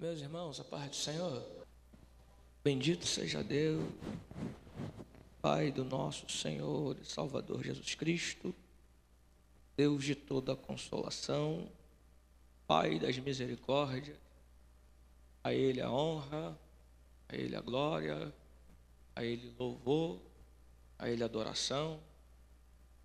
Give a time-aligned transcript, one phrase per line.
[0.00, 1.44] Meus irmãos, a paz do Senhor.
[2.62, 3.82] Bendito seja Deus,
[5.42, 8.54] Pai do nosso Senhor e Salvador Jesus Cristo,
[9.76, 11.68] Deus de toda consolação,
[12.64, 14.16] Pai das misericórdias.
[15.42, 16.56] A Ele a honra,
[17.28, 18.32] a Ele a glória,
[19.16, 20.20] a Ele louvor,
[20.96, 21.98] a Ele adoração,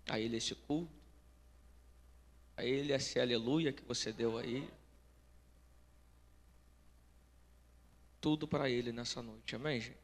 [0.08, 0.92] a Ele esse culto,
[2.56, 4.70] a Ele esse aleluia que você deu aí.
[8.24, 9.54] Tudo para Ele nessa noite.
[9.54, 9.98] Amém, gente?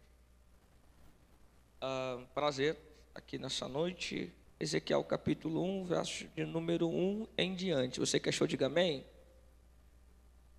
[1.80, 2.76] Ah, prazer
[3.14, 4.30] aqui nessa noite.
[4.60, 7.98] Ezequiel capítulo 1, verso de número 1 em diante.
[7.98, 9.06] Você que achou, diga amém?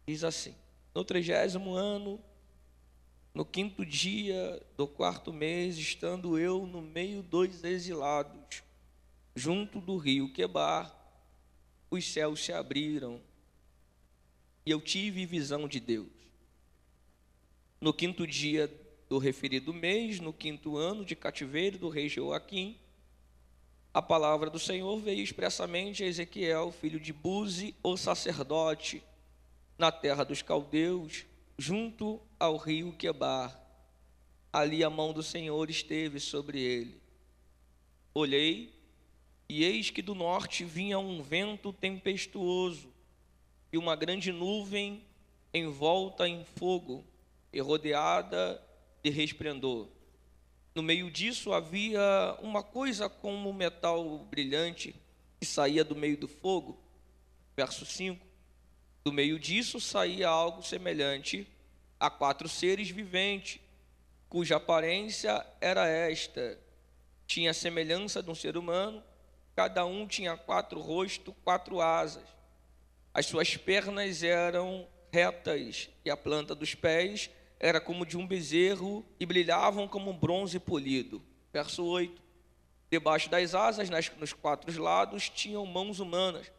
[0.08, 0.56] Diz assim:
[0.92, 2.20] No trigésimo ano,
[3.32, 8.64] no quinto dia do quarto mês, estando eu no meio dos exilados,
[9.36, 10.92] junto do rio Quebar,
[11.92, 13.22] os céus se abriram
[14.66, 16.21] e eu tive visão de Deus
[17.82, 18.72] no quinto dia
[19.10, 22.78] do referido mês, no quinto ano de cativeiro do rei Joaquim,
[23.92, 29.04] a palavra do Senhor veio expressamente a Ezequiel, filho de Buzi, o sacerdote,
[29.78, 31.26] na terra dos caldeus,
[31.58, 33.60] junto ao rio Quebar.
[34.54, 37.02] Ali a mão do Senhor esteve sobre ele.
[38.14, 38.74] Olhei,
[39.50, 42.94] e eis que do norte vinha um vento tempestuoso,
[43.74, 45.04] e uma grande nuvem
[45.54, 47.04] envolta em fogo
[47.52, 48.62] e rodeada
[49.04, 49.88] de resplendor.
[50.74, 54.96] No meio disso havia uma coisa como metal brilhante
[55.40, 56.82] que saía do meio do fogo.
[57.58, 58.26] Verso 5.
[59.04, 61.48] Do meio disso saía algo semelhante
[62.00, 63.60] a quatro seres viventes,
[64.30, 66.58] cuja aparência era esta:
[67.28, 69.04] tinha a semelhança de um ser humano,
[69.56, 72.28] cada um tinha quatro rostos, quatro asas.
[73.14, 77.30] As suas pernas eram retas e a planta dos pés
[77.64, 81.22] era como de um bezerro e brilhavam como um bronze polido.
[81.54, 82.20] Verso 8.
[82.90, 86.52] Debaixo das asas, nas, nos quatro lados, tinham mãos humanas.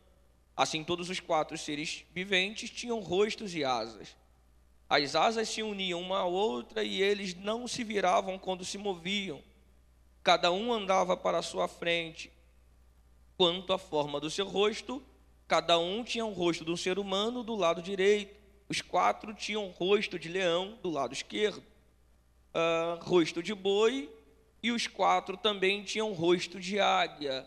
[0.56, 4.16] Assim, todos os quatro seres viventes tinham rostos e asas.
[4.88, 9.42] As asas se uniam uma à outra e eles não se viravam quando se moviam.
[10.22, 12.30] Cada um andava para a sua frente.
[13.36, 15.02] Quanto à forma do seu rosto,
[15.48, 18.41] cada um tinha o rosto de um ser humano do lado direito
[18.72, 21.62] os quatro tinham rosto de leão do lado esquerdo,
[22.54, 24.10] uh, rosto de boi,
[24.62, 27.46] e os quatro também tinham rosto de águia.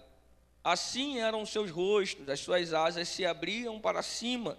[0.63, 4.55] Assim eram seus rostos, as suas asas se abriam para cima.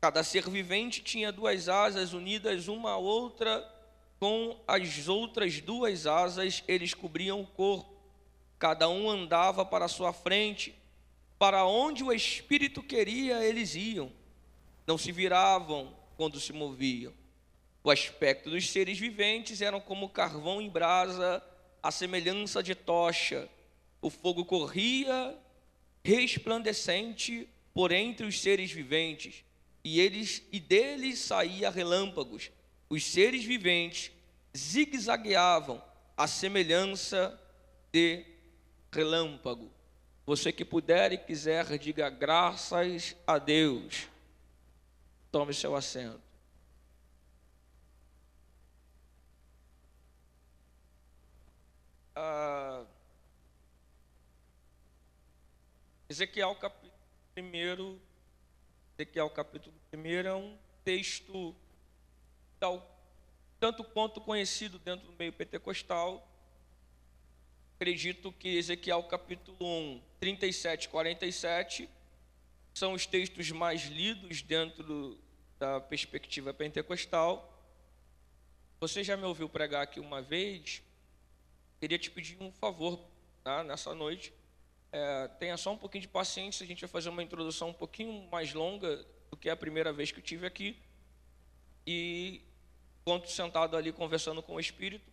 [0.00, 3.64] Cada ser vivente tinha duas asas unidas uma à outra,
[4.18, 7.94] com as outras duas asas eles cobriam o corpo.
[8.58, 10.74] Cada um andava para sua frente,
[11.38, 14.10] para onde o espírito queria, eles iam
[14.86, 17.12] não se viravam quando se moviam.
[17.82, 21.42] O aspecto dos seres viventes eram como carvão em brasa,
[21.82, 23.48] a semelhança de tocha.
[24.00, 25.36] O fogo corria
[26.02, 29.44] resplandecente por entre os seres viventes,
[29.82, 32.50] e eles e deles saía relâmpagos.
[32.88, 34.12] Os seres viventes
[34.56, 35.82] zigue-zagueavam
[36.16, 37.38] a semelhança
[37.92, 38.24] de
[38.92, 39.70] relâmpago.
[40.24, 44.08] Você que puder e quiser, diga graças a Deus.
[45.34, 46.22] Tome seu assento.
[52.14, 52.86] Ah,
[56.08, 56.92] Ezequiel capítulo
[57.36, 57.98] 1,
[58.96, 61.52] Ezequiel capítulo 1 é um texto
[62.60, 62.96] tal,
[63.58, 66.24] tanto quanto conhecido dentro do meio pentecostal.
[67.74, 71.90] Acredito que Ezequiel capítulo 1, 37 47
[72.72, 75.23] são os textos mais lidos dentro
[75.58, 77.50] da perspectiva pentecostal.
[78.80, 80.82] Você já me ouviu pregar aqui uma vez?
[81.80, 83.00] Queria te pedir um favor
[83.42, 84.32] tá, nessa noite.
[84.92, 88.28] É, tenha só um pouquinho de paciência, a gente vai fazer uma introdução um pouquinho
[88.30, 90.78] mais longa do que a primeira vez que eu tive aqui.
[91.86, 92.40] E,
[93.02, 95.04] enquanto sentado ali conversando com o Espírito,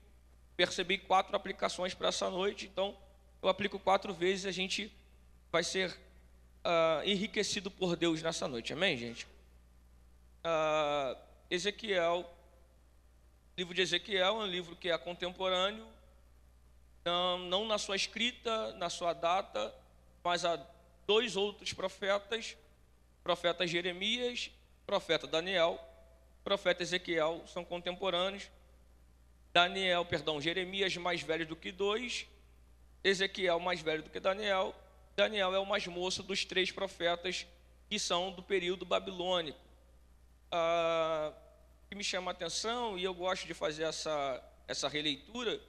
[0.55, 2.67] percebi quatro aplicações para essa noite.
[2.67, 2.95] Então,
[3.41, 4.94] eu aplico quatro vezes e a gente
[5.51, 8.71] vai ser uh, enriquecido por Deus nessa noite.
[8.73, 9.27] Amém, gente?
[10.43, 11.15] Uh,
[11.49, 12.27] Ezequiel,
[13.55, 15.88] livro de Ezequiel é um livro que é contemporâneo,
[17.05, 19.73] não, não na sua escrita, na sua data,
[20.23, 20.59] mas há
[21.05, 22.57] dois outros profetas,
[23.23, 24.49] profeta Jeremias,
[24.85, 25.79] profeta Daniel,
[26.44, 28.49] profeta Ezequiel, são contemporâneos.
[29.53, 32.25] Daniel, perdão, Jeremias mais velho do que dois,
[33.03, 34.73] Ezequiel mais velho do que Daniel,
[35.15, 37.45] Daniel é o mais moço dos três profetas
[37.89, 39.70] que são do período babilônico.
[40.51, 41.31] Ah,
[41.95, 45.62] me chama a atenção e eu gosto de fazer essa, essa releitura,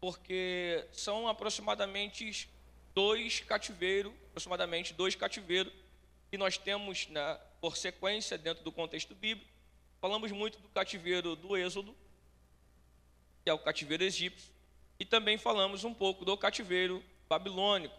[0.00, 2.48] porque são aproximadamente
[2.94, 5.72] dois cativeiros, aproximadamente dois cativeiros
[6.30, 9.50] que nós temos né, por sequência dentro do contexto bíblico.
[10.00, 11.94] Falamos muito do cativeiro do Êxodo,
[13.44, 14.52] que é o cativeiro egípcio,
[14.98, 17.94] e também falamos um pouco do cativeiro babilônico.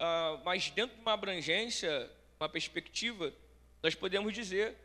[0.00, 2.10] Ah, mas dentro de uma abrangência,
[2.40, 3.32] uma perspectiva,
[3.82, 4.76] nós podemos dizer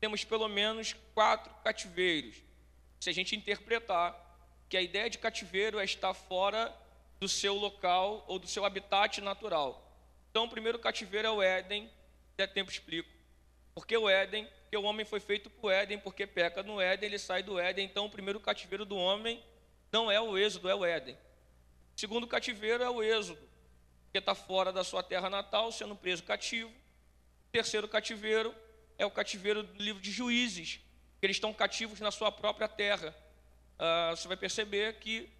[0.00, 2.36] temos pelo menos quatro cativeiros.
[3.00, 4.14] Se a gente interpretar
[4.68, 6.74] que a ideia de cativeiro é estar fora
[7.18, 9.84] do seu local ou do seu habitat natural.
[10.30, 11.90] Então, o primeiro cativeiro é o Éden,
[12.34, 13.08] até tempo explico.
[13.74, 17.08] Porque o Éden, porque o homem foi feito para o Éden, porque peca no Éden,
[17.08, 17.86] ele sai do Éden.
[17.86, 19.42] Então, o primeiro cativeiro do homem
[19.90, 21.14] não é o êxodo, é o Éden.
[21.96, 23.40] O segundo cativeiro é o êxodo,
[24.12, 26.70] que está fora da sua terra natal, sendo preso cativo.
[26.70, 28.54] O terceiro cativeiro
[28.98, 30.80] é o cativeiro do livro de Juízes,
[31.20, 33.14] que eles estão cativos na sua própria terra.
[33.78, 35.30] Uh, você vai perceber que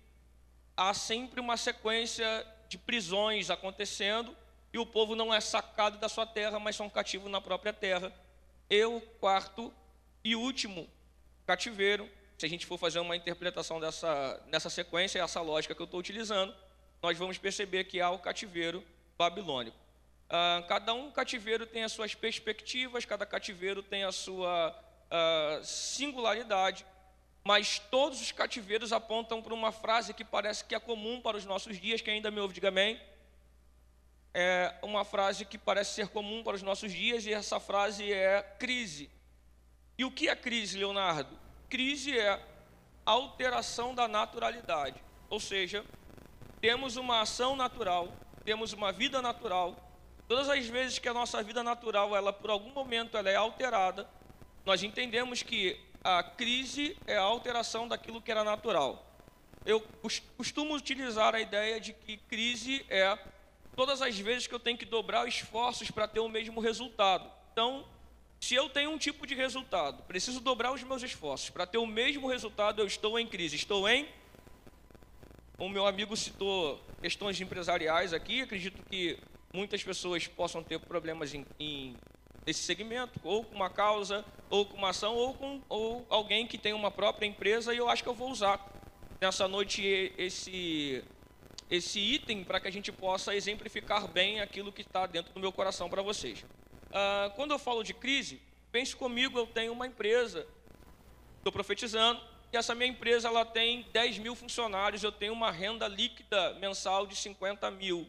[0.77, 4.35] há sempre uma sequência de prisões acontecendo
[4.73, 8.13] e o povo não é sacado da sua terra, mas são cativos na própria terra.
[8.71, 9.75] E o quarto
[10.23, 10.89] e último
[11.47, 15.87] cativeiro, se a gente for fazer uma interpretação dessa, nessa sequência, essa lógica que eu
[15.87, 16.55] estou utilizando,
[17.03, 18.85] nós vamos perceber que há o cativeiro
[19.17, 19.88] babilônico.
[20.31, 24.79] Ah, cada um cativeiro tem as suas perspectivas, cada cativeiro tem a sua
[25.11, 26.85] ah, singularidade,
[27.43, 31.47] mas todos os cativeiros apontam para uma frase que parece que é comum para os
[31.47, 32.03] nossos dias.
[32.03, 33.01] Quem ainda me ouve, diga amém.
[34.35, 38.43] É uma frase que parece ser comum para os nossos dias, e essa frase é
[38.59, 39.11] crise.
[39.97, 41.39] E o que é crise, Leonardo?
[41.71, 42.39] Crise é
[43.07, 45.83] alteração da naturalidade, ou seja,
[46.61, 48.13] temos uma ação natural,
[48.45, 49.88] temos uma vida natural,
[50.29, 54.07] Todas as vezes que a nossa vida natural, ela por algum momento ela é alterada,
[54.65, 59.07] nós entendemos que a crise é a alteração daquilo que era natural.
[59.65, 59.81] Eu
[60.37, 63.19] costumo utilizar a ideia de que crise é
[63.75, 67.31] todas as vezes que eu tenho que dobrar esforços para ter o mesmo resultado.
[67.53, 67.87] Então,
[68.39, 71.87] se eu tenho um tipo de resultado, preciso dobrar os meus esforços para ter o
[71.87, 73.57] mesmo resultado, eu estou em crise.
[73.57, 74.07] Estou em.
[75.59, 79.19] O meu amigo citou questões empresariais aqui, acredito que
[79.53, 81.97] muitas pessoas possam ter problemas em, em
[82.49, 86.57] nesse segmento, ou com uma causa, ou com uma ação, ou com ou alguém que
[86.57, 88.59] tem uma própria empresa, e eu acho que eu vou usar
[89.21, 89.83] nessa noite
[90.17, 91.05] esse,
[91.71, 95.53] esse item para que a gente possa exemplificar bem aquilo que está dentro do meu
[95.53, 96.43] coração para vocês.
[96.91, 98.41] Ah, quando eu falo de crise,
[98.73, 100.47] pense comigo, eu tenho uma empresa,
[101.37, 102.19] estou profetizando,
[102.51, 107.07] e essa minha empresa ela tem 10 mil funcionários, eu tenho uma renda líquida mensal
[107.07, 108.09] de 50 mil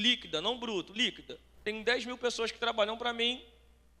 [0.00, 1.38] líquida, não bruto, líquida.
[1.62, 3.44] Tem 10 mil pessoas que trabalham para mim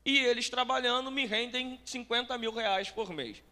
[0.04, 3.42] e eles trabalhando me rendem 50 mil reais por mês.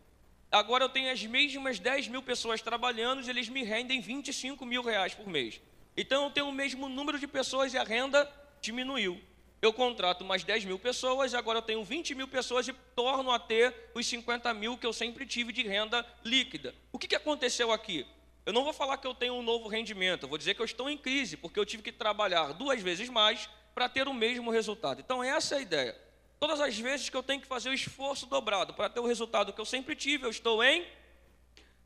[0.50, 4.83] Agora eu tenho as mesmas 10 mil pessoas trabalhando e eles me rendem 25 mil
[4.83, 5.61] reais por mês.
[5.95, 8.31] Então eu tenho o mesmo número de pessoas e a renda
[8.62, 9.21] diminuiu.
[9.61, 13.39] Eu contrato mais 10 mil pessoas, agora eu tenho 20 mil pessoas e torno a
[13.39, 16.75] ter os 50 mil que eu sempre tive de renda líquida.
[16.93, 18.06] O que, que aconteceu aqui?
[18.49, 20.65] Eu não vou falar que eu tenho um novo rendimento, eu vou dizer que eu
[20.65, 24.50] estou em crise, porque eu tive que trabalhar duas vezes mais para ter o mesmo
[24.50, 25.03] resultado.
[25.03, 26.00] Então, essa é a ideia.
[26.41, 29.53] Todas as vezes que eu tenho que fazer o esforço dobrado para ter o resultado
[29.53, 30.87] que eu sempre tive, eu estou em.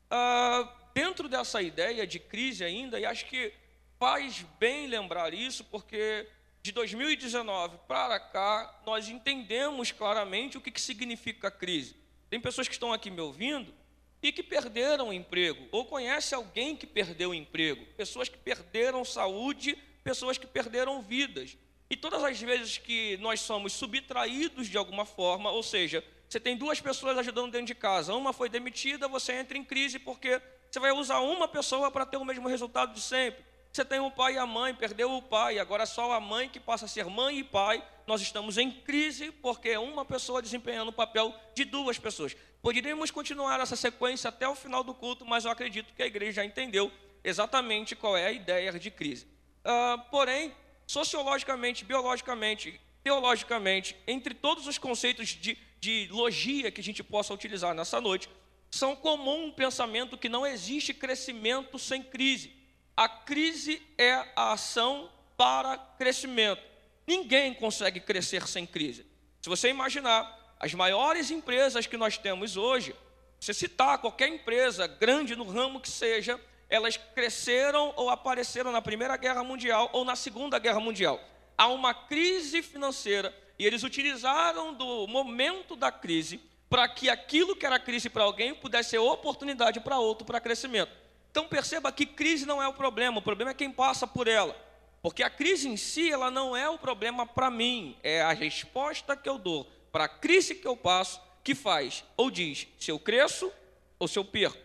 [0.09, 3.51] Ah, dentro dessa ideia de crise ainda, e acho que
[3.99, 6.29] faz bem lembrar isso, porque
[6.61, 11.93] de 2019 para cá, nós entendemos claramente o que, que significa crise.
[12.29, 13.82] Tem pessoas que estão aqui me ouvindo
[14.23, 19.03] e que perderam o emprego, ou conhece alguém que perdeu o emprego, pessoas que perderam
[19.03, 21.57] saúde, pessoas que perderam vidas.
[21.89, 26.55] E todas as vezes que nós somos subtraídos de alguma forma, ou seja, você tem
[26.55, 30.79] duas pessoas ajudando dentro de casa, uma foi demitida, você entra em crise porque você
[30.79, 33.43] vai usar uma pessoa para ter o mesmo resultado de sempre.
[33.71, 36.59] Você tem o pai e a mãe, perdeu o pai, agora só a mãe que
[36.59, 37.83] passa a ser mãe e pai.
[38.07, 42.35] Nós estamos em crise porque uma pessoa desempenhando o papel de duas pessoas.
[42.63, 46.41] Poderíamos continuar essa sequência até o final do culto, mas eu acredito que a igreja
[46.41, 46.89] já entendeu
[47.21, 49.27] exatamente qual é a ideia de crise.
[49.65, 50.55] Uh, porém,
[50.87, 57.75] sociologicamente, biologicamente, teologicamente, entre todos os conceitos de, de logia que a gente possa utilizar
[57.75, 58.29] nessa noite,
[58.71, 62.55] são comum um pensamento que não existe crescimento sem crise.
[62.95, 66.63] A crise é a ação para crescimento.
[67.05, 69.05] Ninguém consegue crescer sem crise.
[69.41, 72.95] Se você imaginar as maiores empresas que nós temos hoje,
[73.37, 76.39] você citar qualquer empresa grande no ramo que seja,
[76.69, 81.19] elas cresceram ou apareceram na Primeira Guerra Mundial ou na Segunda Guerra Mundial.
[81.57, 86.39] Há uma crise financeira e eles utilizaram do momento da crise
[86.69, 90.93] para que aquilo que era crise para alguém pudesse ser oportunidade para outro para crescimento.
[91.29, 94.55] Então perceba que crise não é o problema, o problema é quem passa por ela.
[95.01, 99.17] Porque a crise em si, ela não é o problema para mim, é a resposta
[99.17, 102.97] que eu dou para a crise que eu passo que faz ou diz se eu
[102.97, 103.53] cresço
[103.99, 104.57] ou se eu perco,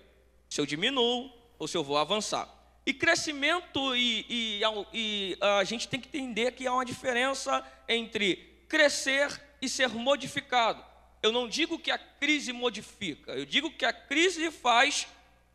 [0.49, 2.49] se eu diminuo ou se eu vou avançar.
[2.87, 4.61] E crescimento, e, e,
[4.94, 10.82] e a gente tem que entender que há uma diferença entre crescer e ser modificado.
[11.23, 15.06] Eu não digo que a crise modifica, eu digo que a crise faz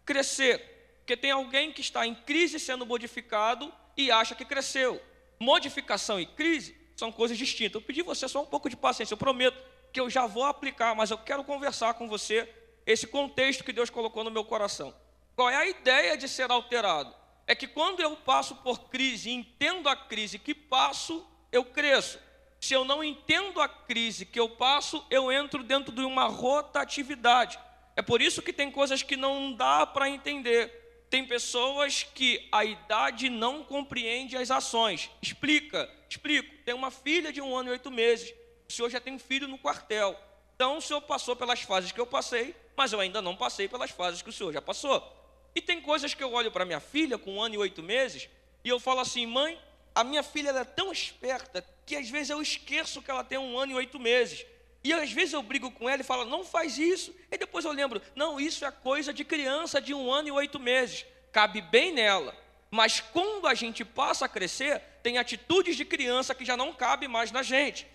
[0.05, 0.59] crescer.
[0.99, 5.01] Porque tem alguém que está em crise sendo modificado e acha que cresceu.
[5.39, 7.75] Modificação e crise são coisas distintas.
[7.75, 9.57] Eu pedi você só um pouco de paciência, eu prometo
[9.91, 12.49] que eu já vou aplicar, mas eu quero conversar com você
[12.85, 14.93] esse contexto que Deus colocou no meu coração.
[15.35, 17.13] Qual é a ideia de ser alterado?
[17.45, 22.19] É que quando eu passo por crise entendo a crise que passo, eu cresço.
[22.59, 27.59] Se eu não entendo a crise que eu passo, eu entro dentro de uma rotatividade.
[27.95, 30.82] É por isso que tem coisas que não dá para entender.
[31.13, 35.11] Tem pessoas que a idade não compreende as ações.
[35.21, 36.51] Explica, explico.
[36.65, 38.33] Tem uma filha de um ano e oito meses.
[38.67, 40.19] O senhor já tem um filho no quartel.
[40.55, 43.91] Então o senhor passou pelas fases que eu passei, mas eu ainda não passei pelas
[43.91, 45.07] fases que o senhor já passou.
[45.53, 48.27] E tem coisas que eu olho para minha filha com um ano e oito meses
[48.63, 49.61] e eu falo assim, mãe,
[49.93, 53.55] a minha filha é tão esperta que às vezes eu esqueço que ela tem um
[53.55, 54.47] ano e oito meses.
[54.83, 57.15] E às vezes eu brigo com ela e falo, não faz isso.
[57.31, 60.59] E depois eu lembro, não, isso é coisa de criança de um ano e oito
[60.59, 61.05] meses.
[61.31, 62.35] Cabe bem nela.
[62.69, 67.07] Mas quando a gente passa a crescer, tem atitudes de criança que já não cabe
[67.07, 67.87] mais na gente.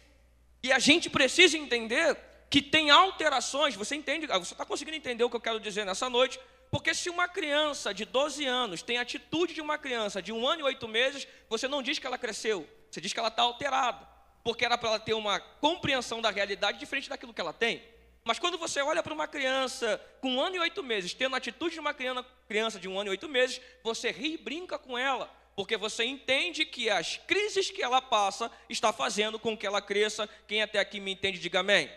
[0.62, 2.16] E a gente precisa entender
[2.48, 3.74] que tem alterações.
[3.74, 4.26] Você entende?
[4.26, 6.40] Você está conseguindo entender o que eu quero dizer nessa noite?
[6.70, 10.46] Porque se uma criança de 12 anos tem a atitude de uma criança de um
[10.46, 13.42] ano e oito meses, você não diz que ela cresceu, você diz que ela está
[13.42, 14.17] alterada
[14.48, 17.82] porque era para ela ter uma compreensão da realidade diferente daquilo que ela tem.
[18.24, 21.36] Mas quando você olha para uma criança com um ano e oito meses, tendo a
[21.36, 24.96] atitude de uma criança de um ano e oito meses, você ri e brinca com
[24.96, 29.82] ela, porque você entende que as crises que ela passa está fazendo com que ela
[29.82, 30.26] cresça.
[30.46, 31.90] Quem até aqui me entende, diga amém.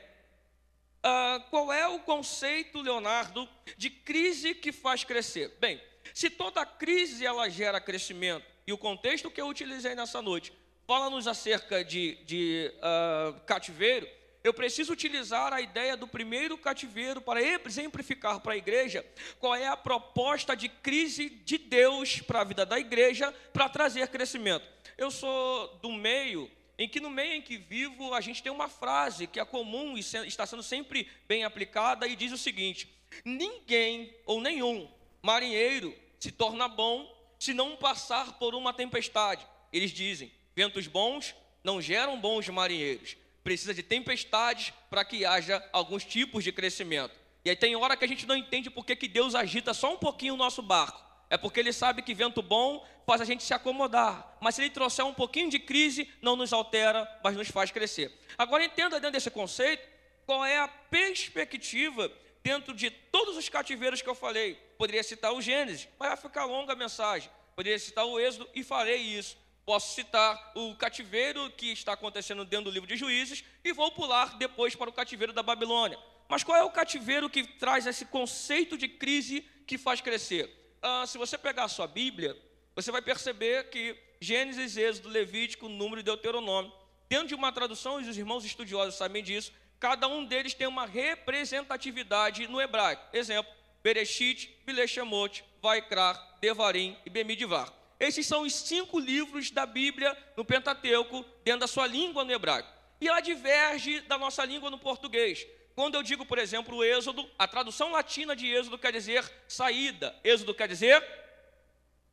[1.01, 5.55] Ah, qual é o conceito, Leonardo, de crise que faz crescer?
[5.62, 5.81] Bem,
[6.13, 10.51] se toda crise ela gera crescimento, e o contexto que eu utilizei nessa noite
[10.91, 14.05] fala-nos acerca de, de uh, cativeiro,
[14.43, 19.05] eu preciso utilizar a ideia do primeiro cativeiro para exemplificar para a igreja
[19.39, 24.05] qual é a proposta de crise de Deus para a vida da igreja para trazer
[24.10, 24.67] crescimento.
[24.98, 28.67] Eu sou do meio em que no meio em que vivo a gente tem uma
[28.67, 32.93] frase que é comum e está sendo sempre bem aplicada e diz o seguinte:
[33.24, 39.48] ninguém ou nenhum marinheiro se torna bom se não passar por uma tempestade.
[39.71, 43.15] Eles dizem: Ventos bons não geram bons marinheiros.
[43.43, 47.20] Precisa de tempestades para que haja alguns tipos de crescimento.
[47.43, 49.98] E aí tem hora que a gente não entende por que, Deus agita só um
[49.98, 51.01] pouquinho o nosso barco.
[51.29, 54.38] É porque ele sabe que vento bom faz a gente se acomodar.
[54.41, 58.12] Mas se ele trouxer um pouquinho de crise, não nos altera, mas nos faz crescer.
[58.38, 59.81] Agora entenda dentro desse conceito
[60.25, 62.12] qual é a perspectiva
[62.43, 64.55] dentro de todos os cativeiros que eu falei.
[64.77, 67.29] Poderia citar o Gênesis, mas vai ficar longa a mensagem.
[67.55, 69.38] Poderia citar o Êxodo e farei isso.
[69.72, 74.38] Posso citar o cativeiro que está acontecendo dentro do livro de Juízes e vou pular
[74.38, 75.98] depois para o cativeiro da Babilônia.
[76.28, 80.75] Mas qual é o cativeiro que traz esse conceito de crise que faz crescer?
[80.82, 82.38] Ah, se você pegar a sua Bíblia,
[82.75, 86.74] você vai perceber que Gênesis, Êxodo, Levítico, Número e Deuteronômio,
[87.08, 90.86] dentro de uma tradução, e os irmãos estudiosos sabem disso, cada um deles tem uma
[90.86, 93.04] representatividade no hebraico.
[93.16, 93.50] Exemplo,
[93.82, 97.80] Bereshit, Bileshemot, Vaikrar, Devarim e Bemidvar.
[98.01, 102.67] Esses são os cinco livros da Bíblia no Pentateuco, dentro da sua língua no hebraico.
[103.00, 105.46] E ela diverge da nossa língua no português.
[105.75, 110.15] Quando eu digo, por exemplo, o Êxodo, a tradução latina de Êxodo quer dizer saída.
[110.24, 111.08] Êxodo quer dizer?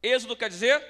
[0.02, 0.85] Êxodo quer dizer?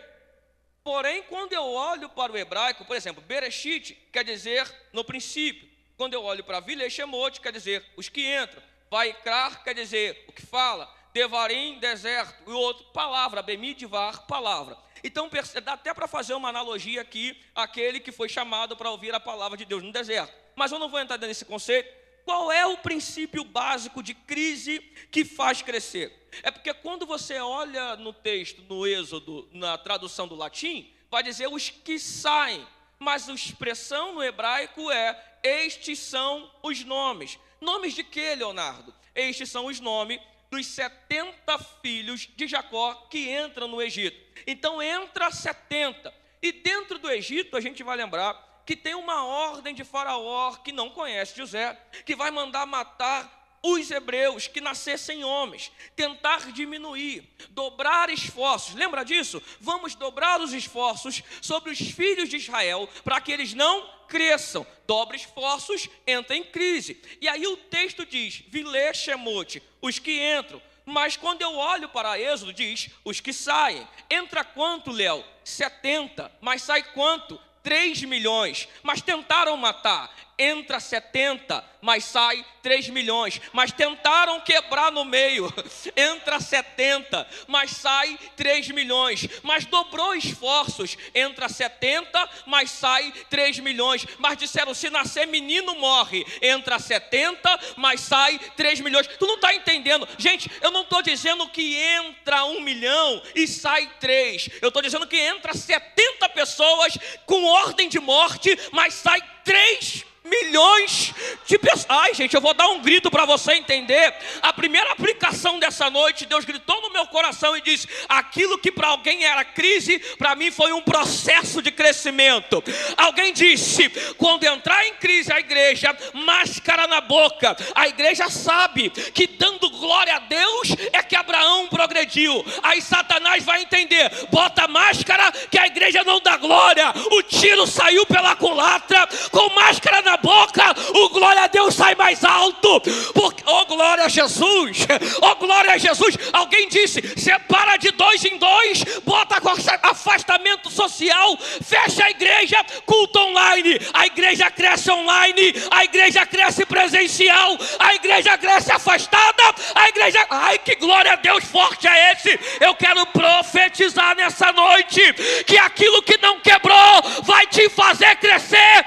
[0.83, 5.69] Porém, quando eu olho para o hebraico, por exemplo, Bereshit quer dizer no princípio.
[5.97, 8.61] Quando eu olho para Vileshemot, quer dizer os que entram.
[8.91, 10.93] Vaikrar quer dizer o que fala.
[11.19, 12.49] Devarim, deserto.
[12.49, 13.43] E outro, palavra.
[13.43, 14.79] Bemidivar, palavra.
[15.03, 15.29] Então
[15.65, 19.59] dá até para fazer uma analogia aqui, aquele que foi chamado para ouvir a palavra
[19.59, 20.33] de Deus no deserto.
[20.55, 21.93] Mas eu não vou entrar nesse conceito.
[22.25, 24.79] Qual é o princípio básico de crise
[25.11, 26.29] que faz crescer?
[26.41, 31.49] É porque quando você olha no texto, no Êxodo, na tradução do latim, vai dizer
[31.49, 32.65] os que saem,
[32.97, 37.41] mas a expressão no hebraico é estes são os nomes.
[37.61, 38.95] Nomes de que, Leonardo?
[39.17, 44.19] Estes são os nomes dos 70 filhos de Jacó que entram no Egito.
[44.47, 46.13] Então entra 70.
[46.41, 50.73] E dentro do Egito, a gente vai lembrar que tem uma ordem de Faraó que
[50.73, 51.75] não conhece José,
[52.05, 58.75] que vai mandar matar os hebreus que nascessem homens, tentar diminuir, dobrar esforços.
[58.75, 59.43] Lembra disso?
[59.61, 64.67] Vamos dobrar os esforços sobre os filhos de Israel para que eles não cresçam.
[64.87, 67.01] Dobre esforços, entra em crise.
[67.21, 70.61] E aí o texto diz: Vilê Shemote, os que entram.
[70.85, 73.87] Mas quando eu olho para Êxodo, diz: os que saem.
[74.11, 75.25] Entra quanto, Léo?
[75.45, 76.33] 70.
[76.41, 77.39] Mas sai quanto?
[77.63, 78.67] 3 milhões.
[78.83, 83.41] Mas tentaram matar entra 70, mas sai 3 milhões.
[83.53, 85.53] Mas tentaram quebrar no meio,
[85.97, 89.29] entra 70, mas sai 3 milhões.
[89.43, 94.07] Mas dobrou esforços, entra 70, mas sai 3 milhões.
[94.19, 96.25] Mas disseram: se nascer menino, morre.
[96.41, 99.07] Entra 70, mas sai 3 milhões.
[99.07, 100.09] Tu não está entendendo?
[100.17, 104.51] Gente, eu não estou dizendo que entra 1 milhão e sai 3.
[104.63, 111.15] Eu estou dizendo que entra 70 pessoas com ordem de morte, mas sai 3 milhões
[111.47, 111.87] de pessoas.
[111.89, 114.15] Ai, gente, eu vou dar um grito para você entender.
[114.43, 118.89] A primeira aplicação dessa noite, Deus gritou no meu coração e disse: aquilo que para
[118.89, 122.63] alguém era crise, para mim foi um processo de crescimento.
[122.97, 127.57] Alguém disse: quando entrar em crise a igreja, máscara na boca.
[127.75, 132.45] A igreja sabe que dando glória a Deus é que Abraão progrediu.
[132.63, 136.93] Aí Satanás vai entender: bota máscara que a igreja não dá glória.
[137.13, 142.25] O tiro saiu pela culatra com máscara na boca, o glória a Deus sai mais
[142.25, 142.81] alto.
[143.15, 144.87] Porque, oh glória a Jesus,
[145.23, 146.17] oh glória a Jesus.
[146.33, 149.37] Alguém disse: separa de dois em dois, bota
[149.83, 153.79] afastamento social, fecha a igreja, culto online.
[153.95, 159.43] A igreja cresce online, a igreja cresce presencial, a igreja cresce afastada,
[159.75, 160.27] a igreja.
[160.31, 162.39] Ai, que glória a Deus forte é esse!
[162.61, 165.01] Eu quero profetizar nessa noite
[165.45, 168.85] que aquilo que não quebrou vai te fazer crescer.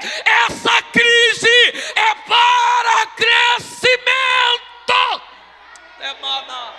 [0.48, 4.02] Essa crise crise é para crescimento.
[6.00, 6.72] Emana.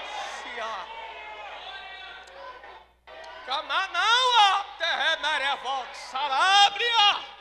[3.45, 7.33] Camanaua, terremerevol, sarabria.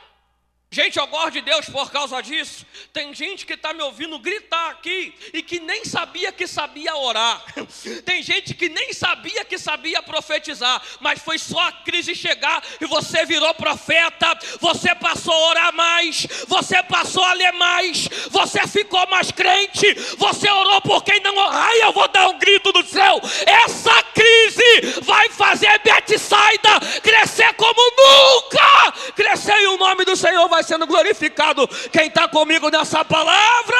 [0.73, 2.65] Gente, eu gosto de Deus por causa disso.
[2.91, 7.45] Tem gente que está me ouvindo gritar aqui e que nem sabia que sabia orar.
[8.03, 12.87] Tem gente que nem sabia que sabia profetizar, mas foi só a crise chegar e
[12.87, 14.35] você virou profeta.
[14.59, 19.93] Você passou a orar mais, você passou a ler mais, você ficou mais crente.
[20.17, 21.51] Você orou por quem não orou.
[21.51, 23.21] Ai, eu vou dar um grito do céu.
[23.45, 28.91] Essa crise vai fazer Betsaida crescer como nunca.
[29.15, 31.67] Crescer e o nome do Senhor vai sendo glorificado.
[31.91, 33.75] Quem está comigo nessa palavra?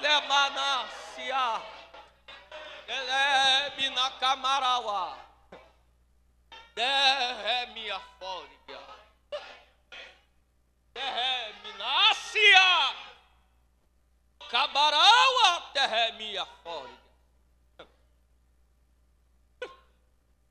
[0.00, 1.60] Lemanacia.
[2.88, 5.18] Ele na camaraua.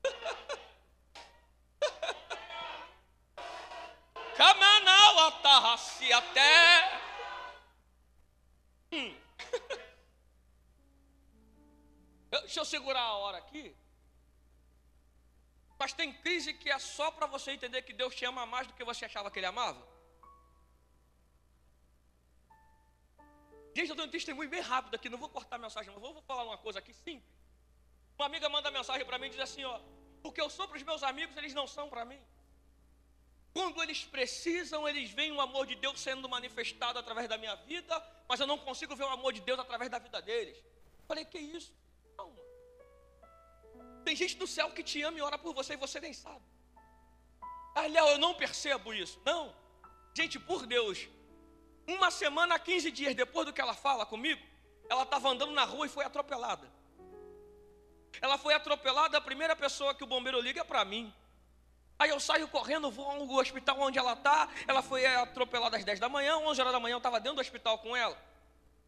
[4.40, 6.54] Camanau atarraci até.
[8.90, 9.14] Hum.
[12.30, 13.76] Deixa eu segurar a hora aqui.
[15.78, 18.72] Mas tem crise que é só para você entender que Deus te ama mais do
[18.72, 19.86] que você achava que Ele amava.
[23.76, 26.22] Gente, eu tenho um testemunho bem rápido aqui, não vou cortar a mensagem, mas vou
[26.22, 27.30] falar uma coisa aqui simples.
[28.18, 29.78] Uma amiga manda mensagem para mim e diz assim: ó,
[30.22, 32.22] o que eu sou para os meus amigos, eles não são para mim.
[33.52, 38.02] Quando eles precisam, eles veem o amor de Deus sendo manifestado através da minha vida,
[38.28, 40.56] mas eu não consigo ver o amor de Deus através da vida deles.
[41.08, 41.72] Falei, que isso?
[42.16, 42.32] Não.
[44.04, 46.44] Tem gente do céu que te ama e ora por você e você nem sabe.
[47.74, 49.20] Ah, Léo, eu não percebo isso.
[49.24, 49.54] Não.
[50.16, 51.08] Gente, por Deus,
[51.86, 54.40] uma semana, 15 dias depois do que ela fala comigo,
[54.88, 56.70] ela estava andando na rua e foi atropelada.
[58.20, 61.12] Ela foi atropelada, a primeira pessoa que o bombeiro liga é para mim.
[62.00, 64.48] Aí eu saio correndo, vou ao hospital onde ela está.
[64.66, 67.42] Ela foi atropelada às 10 da manhã, 11 horas da manhã eu estava dentro do
[67.42, 68.16] hospital com ela.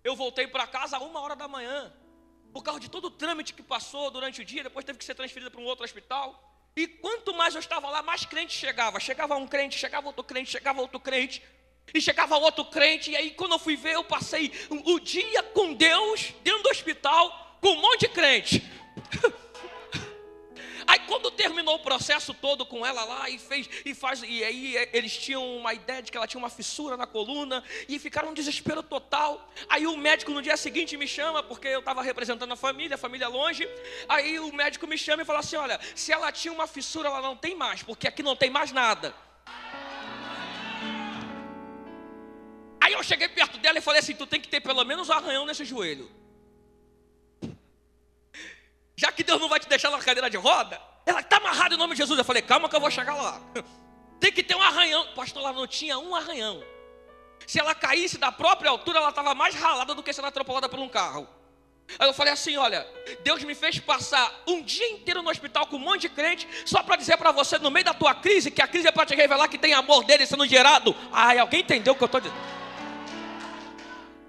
[0.02, 1.92] Eu voltei para casa uma hora da manhã.
[2.54, 5.14] Por causa de todo o trâmite que passou durante o dia, depois teve que ser
[5.14, 6.42] transferida para um outro hospital.
[6.74, 8.98] E quanto mais eu estava lá, mais crente chegava.
[8.98, 11.42] Chegava um crente, chegava outro crente, chegava outro crente.
[11.92, 13.10] E chegava outro crente.
[13.10, 17.58] E aí, quando eu fui ver, eu passei o dia com Deus dentro do hospital
[17.60, 18.72] com um monte de crente.
[20.86, 24.76] Aí quando terminou o processo todo com ela lá e fez e faz e aí
[24.76, 28.30] é, eles tinham uma ideia de que ela tinha uma fissura na coluna e ficaram
[28.30, 29.52] um desespero total.
[29.68, 32.98] Aí o médico no dia seguinte me chama porque eu estava representando a família, a
[32.98, 33.68] família longe.
[34.08, 37.20] Aí o médico me chama e fala assim: "Olha, se ela tinha uma fissura, ela
[37.20, 39.14] não tem mais, porque aqui não tem mais nada".
[42.80, 45.08] Aí eu eu cheguei perto dela e falei assim: tu tem que ter pelo menos
[45.08, 46.08] um arranhão nesse joelho.
[49.02, 51.76] Já que Deus não vai te deixar na cadeira de roda, ela está amarrada em
[51.76, 52.16] nome de Jesus.
[52.16, 53.40] Eu falei: calma que eu vou chegar lá.
[54.20, 55.08] Tem que ter um arranhão.
[55.16, 56.62] Pastor, ela não tinha um arranhão.
[57.44, 60.78] Se ela caísse da própria altura, ela estava mais ralada do que sendo atropelada por
[60.78, 61.28] um carro.
[61.98, 62.86] Aí eu falei assim: olha,
[63.24, 66.80] Deus me fez passar um dia inteiro no hospital com um monte de crente, só
[66.84, 69.16] para dizer para você, no meio da tua crise, que a crise é para te
[69.16, 70.94] revelar que tem amor dele sendo gerado.
[71.10, 72.61] Ai, alguém entendeu o que eu estou dizendo?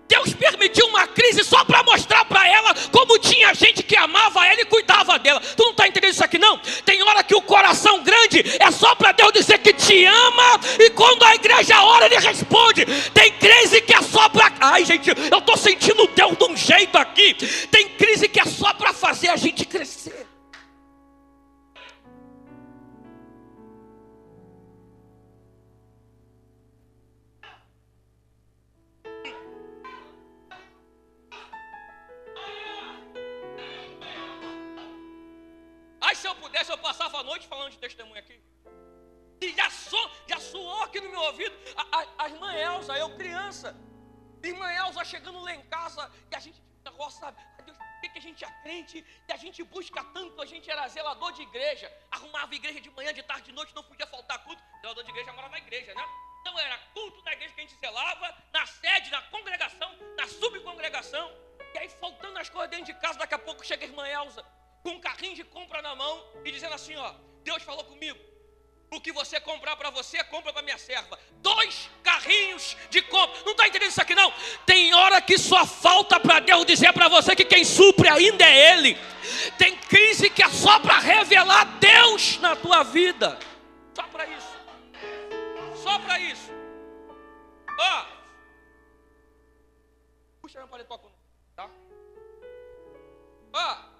[0.07, 4.61] Deus permitiu uma crise só para mostrar para ela como tinha gente que amava ela
[4.61, 5.39] e cuidava dela.
[5.39, 6.59] Tu não está entendendo isso aqui não?
[6.85, 10.89] Tem hora que o coração grande é só para Deus dizer que te ama e
[10.91, 12.85] quando a igreja ora ele responde.
[13.13, 16.97] Tem crise que é só para Ai, gente, eu estou sentindo Deus de um jeito
[16.97, 17.33] aqui.
[17.69, 20.32] Tem crise que é só para fazer a gente crescer.
[49.53, 50.41] Gente busca tanto?
[50.41, 53.83] A gente era zelador de igreja, arrumava igreja de manhã, de tarde, de noite, não
[53.83, 54.61] podia faltar culto.
[54.81, 56.03] Zelador de igreja mora na igreja, né?
[56.41, 61.31] Então era culto da igreja que a gente zelava, na sede, na congregação, na subcongregação.
[61.73, 64.43] E aí faltando as coisas dentro de casa, daqui a pouco chega a irmã Elza
[64.81, 67.13] com um carrinho de compra na mão e dizendo assim: Ó,
[67.43, 68.32] Deus falou comigo.
[68.93, 71.19] O que você comprar para você, compra para minha serva.
[71.41, 73.41] Dois carrinhos de compra.
[73.43, 74.31] Não está entendendo isso aqui não?
[74.65, 78.73] Tem hora que só falta para Deus dizer para você que quem supre ainda é
[78.73, 78.97] Ele.
[79.57, 83.39] Tem crise que é só para revelar Deus na tua vida.
[83.95, 84.55] Só para isso.
[85.81, 86.51] Só para isso.
[87.79, 88.05] Ó.
[90.41, 91.19] Puxa meu paletó comigo,
[91.55, 91.69] tá?
[93.53, 93.93] Ó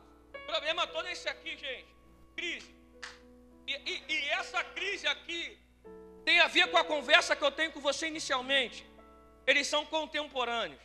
[0.53, 1.87] problema todo é esse aqui, gente.
[2.35, 2.82] Crise.
[3.67, 5.57] E, e, e, essa crise aqui
[6.25, 8.85] tem a ver com a conversa que eu tenho com você inicialmente.
[9.45, 10.81] Eles são contemporâneos.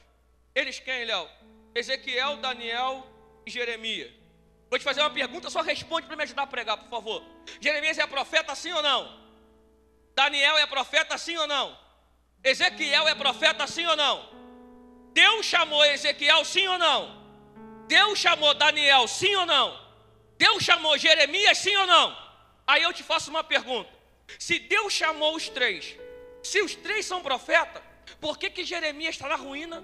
[0.55, 1.29] Eles quem, Léo?
[1.75, 3.07] Ezequiel, Daniel
[3.47, 4.13] e Jeremias.
[4.69, 7.23] Vou te fazer uma pergunta, só responde para me ajudar a pregar, por favor.
[7.61, 9.19] Jeremias é profeta sim ou não?
[10.15, 11.79] Daniel é profeta sim ou não?
[12.43, 14.29] Ezequiel é profeta sim ou não?
[15.13, 17.19] Deus chamou Ezequiel sim ou não?
[17.87, 19.89] Deus chamou Daniel, sim ou não?
[20.37, 22.28] Deus chamou Jeremias, sim ou não?
[22.69, 23.91] Aí eu te faço uma pergunta:
[24.39, 25.97] se Deus chamou os três,
[26.43, 27.83] se os três são profetas,
[28.21, 29.83] por que, que Jeremias está na ruína?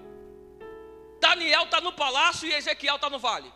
[1.19, 3.51] Daniel está no palácio e Ezequiel está no vale.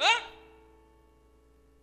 [0.00, 0.14] Hã?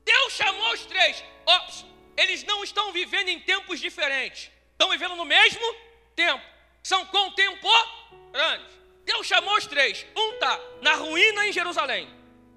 [0.03, 1.23] Deus chamou os três.
[1.45, 1.85] Ops,
[2.17, 5.75] eles não estão vivendo em tempos diferentes, estão vivendo no mesmo
[6.15, 6.52] tempo,
[6.83, 8.73] são contemporâneos.
[9.05, 12.07] Deus chamou os três: um está na ruína em Jerusalém,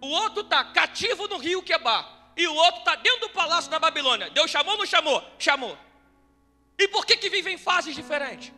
[0.01, 3.79] o outro está cativo no rio Quebar, e o outro está dentro do palácio da
[3.79, 4.31] Babilônia.
[4.31, 5.23] Deus chamou ou não chamou?
[5.39, 5.79] Chamou.
[6.79, 8.53] E por que, que vivem em fases diferentes?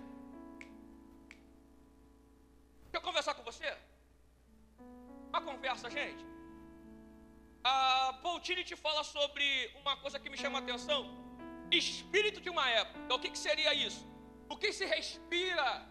[2.85, 3.73] Deixa eu conversar com você.
[5.29, 6.29] Uma conversa, gente
[7.65, 11.01] a Paul Tillich fala sobre uma coisa que me chama a atenção:
[11.71, 12.99] espírito de uma época.
[13.05, 14.07] Então, o que, que seria isso?
[14.49, 15.87] O que se respira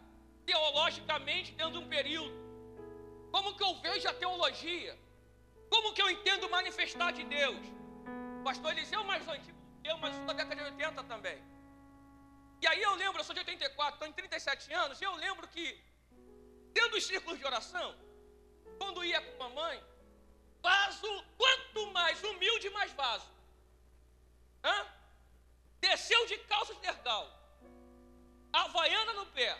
[0.45, 2.35] teologicamente dentro de um período?
[3.31, 4.97] Como que eu vejo a teologia?
[5.69, 7.63] Como que eu entendo manifestar de Deus?
[8.39, 11.37] O pastor Eliseu é mais antigo que eu, mas sou da década de 80 também.
[12.61, 15.47] E aí eu lembro, eu sou de 84, estou em 37 anos, e eu lembro
[15.47, 15.65] que,
[16.73, 17.95] dentro dos círculos de oração,
[18.79, 19.83] quando ia com mamãe,
[20.61, 23.29] vaso, quanto mais humilde, mais vaso.
[24.63, 24.87] Hã?
[25.79, 26.81] Desceu de calça de
[28.51, 29.57] havaiana no pé,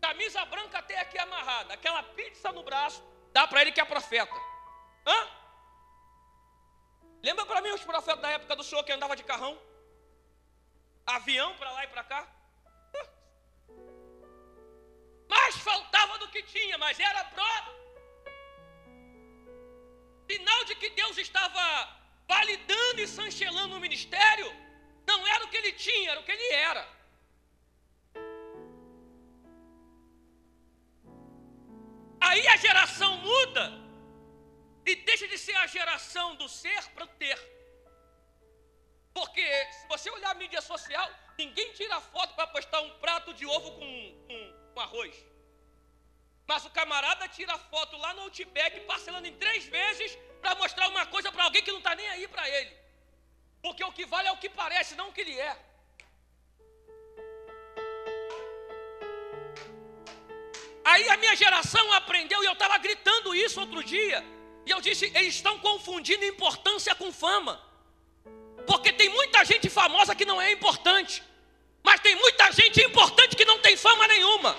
[0.00, 4.34] camisa branca até aqui amarrada, aquela pizza no braço, dá para ele que é profeta.
[5.06, 5.28] Hã?
[7.22, 9.60] Lembra para mim os profetas da época do senhor que andava de carrão?
[11.06, 12.28] Avião para lá e para cá?
[15.28, 17.44] Mais faltava do que tinha, mas era pro
[20.30, 21.64] Sinal de que Deus estava
[22.28, 24.48] validando e sanchelando o ministério,
[25.04, 26.99] não era o que ele tinha, era o que ele era.
[32.20, 33.72] Aí a geração muda
[34.86, 37.38] e deixa de ser a geração do ser para o ter.
[39.12, 43.46] Porque se você olhar a mídia social, ninguém tira foto para postar um prato de
[43.46, 45.14] ovo com, com, com arroz.
[46.46, 51.06] Mas o camarada tira foto lá no Outback, parcelando em três vezes, para mostrar uma
[51.06, 52.76] coisa para alguém que não está nem aí para ele.
[53.62, 55.56] Porque o que vale é o que parece, não o que ele é.
[60.84, 64.24] Aí a minha geração aprendeu, e eu estava gritando isso outro dia.
[64.66, 67.60] E eu disse: eles estão confundindo importância com fama.
[68.66, 71.22] Porque tem muita gente famosa que não é importante.
[71.82, 74.56] Mas tem muita gente importante que não tem fama nenhuma.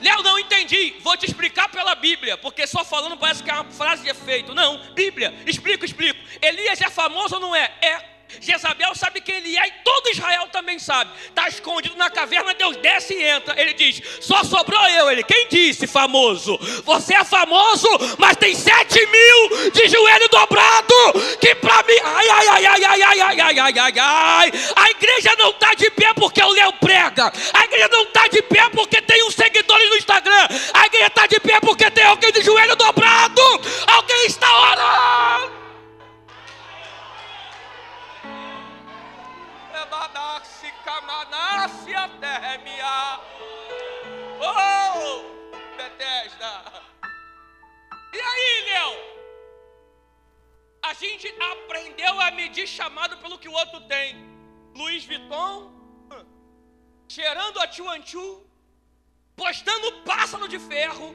[0.00, 0.96] Léo, não entendi.
[1.00, 4.54] Vou te explicar pela Bíblia, porque só falando parece que é uma frase de efeito.
[4.54, 6.18] Não, Bíblia, explico, explico.
[6.40, 7.72] Elias é famoso ou não é?
[7.80, 8.11] É.
[8.40, 11.10] Jezabel sabe quem ele é e todo Israel também sabe.
[11.28, 13.60] Está escondido na caverna, Deus desce e entra.
[13.60, 15.10] Ele diz: Só sobrou eu.
[15.10, 16.58] Ele, quem disse famoso?
[16.84, 20.94] Você é famoso, mas tem sete mil de joelho dobrado.
[21.40, 24.52] Que para mim, ai, ai, ai, ai, ai, ai, ai, ai, ai, ai, ai.
[24.76, 27.32] A igreja não está de pé porque o Léo prega.
[27.52, 30.48] A igreja não está de pé porque tem uns seguidores no Instagram.
[30.74, 33.42] A igreja está de pé porque tem alguém de joelho dobrado.
[33.86, 35.61] Alguém está orando.
[41.06, 43.20] Manácia Térmia.
[44.40, 46.64] Oh, Bethesda.
[48.12, 49.12] E aí, Léo?
[50.82, 54.16] A gente aprendeu a medir chamado pelo que o outro tem.
[54.74, 55.72] Luiz Vuitton,
[57.08, 58.44] cheirando a Chuanchu,
[59.36, 61.14] postando pássaro de ferro,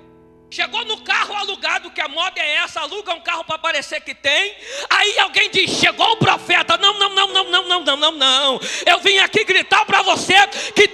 [0.50, 4.16] Chegou no carro alugado, que a moda é essa, aluga um carro para parecer que
[4.16, 4.56] tem.
[4.90, 6.78] Aí alguém diz: chegou o profeta.
[6.78, 7.57] Não, não, não, não, não,
[7.98, 8.60] não, não.
[8.86, 10.36] Eu vim aqui gritar para você
[10.76, 10.88] que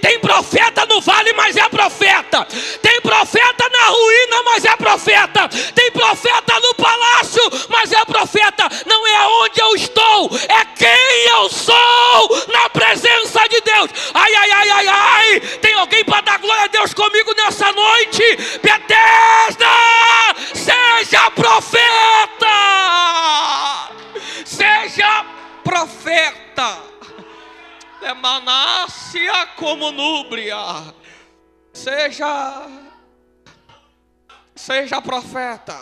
[34.84, 35.80] seja profeta,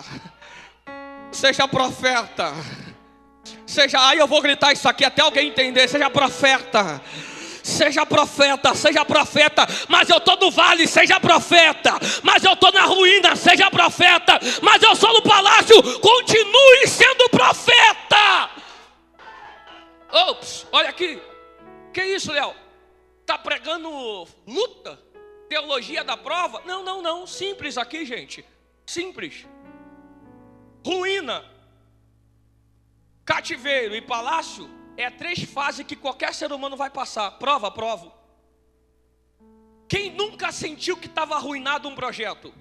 [1.32, 2.52] seja profeta,
[3.66, 7.00] seja, aí eu vou gritar isso aqui até alguém entender, seja profeta.
[7.64, 12.82] Seja profeta, seja profeta, mas eu estou no vale, seja profeta, mas eu estou na
[12.86, 18.50] ruína, seja profeta, mas eu sou no palácio, continue sendo profeta.
[20.10, 21.22] Ops, olha aqui,
[21.94, 22.52] que isso, Léo?
[23.20, 24.98] Está pregando luta?
[25.48, 26.62] Teologia da prova?
[26.64, 28.44] Não, não, não, simples aqui, gente,
[28.92, 29.46] simples.
[30.84, 31.44] Ruína,
[33.24, 37.30] cativeiro e palácio é três fases que qualquer ser humano vai passar.
[37.32, 38.12] Prova, prova.
[39.88, 42.52] Quem nunca sentiu que estava arruinado um projeto?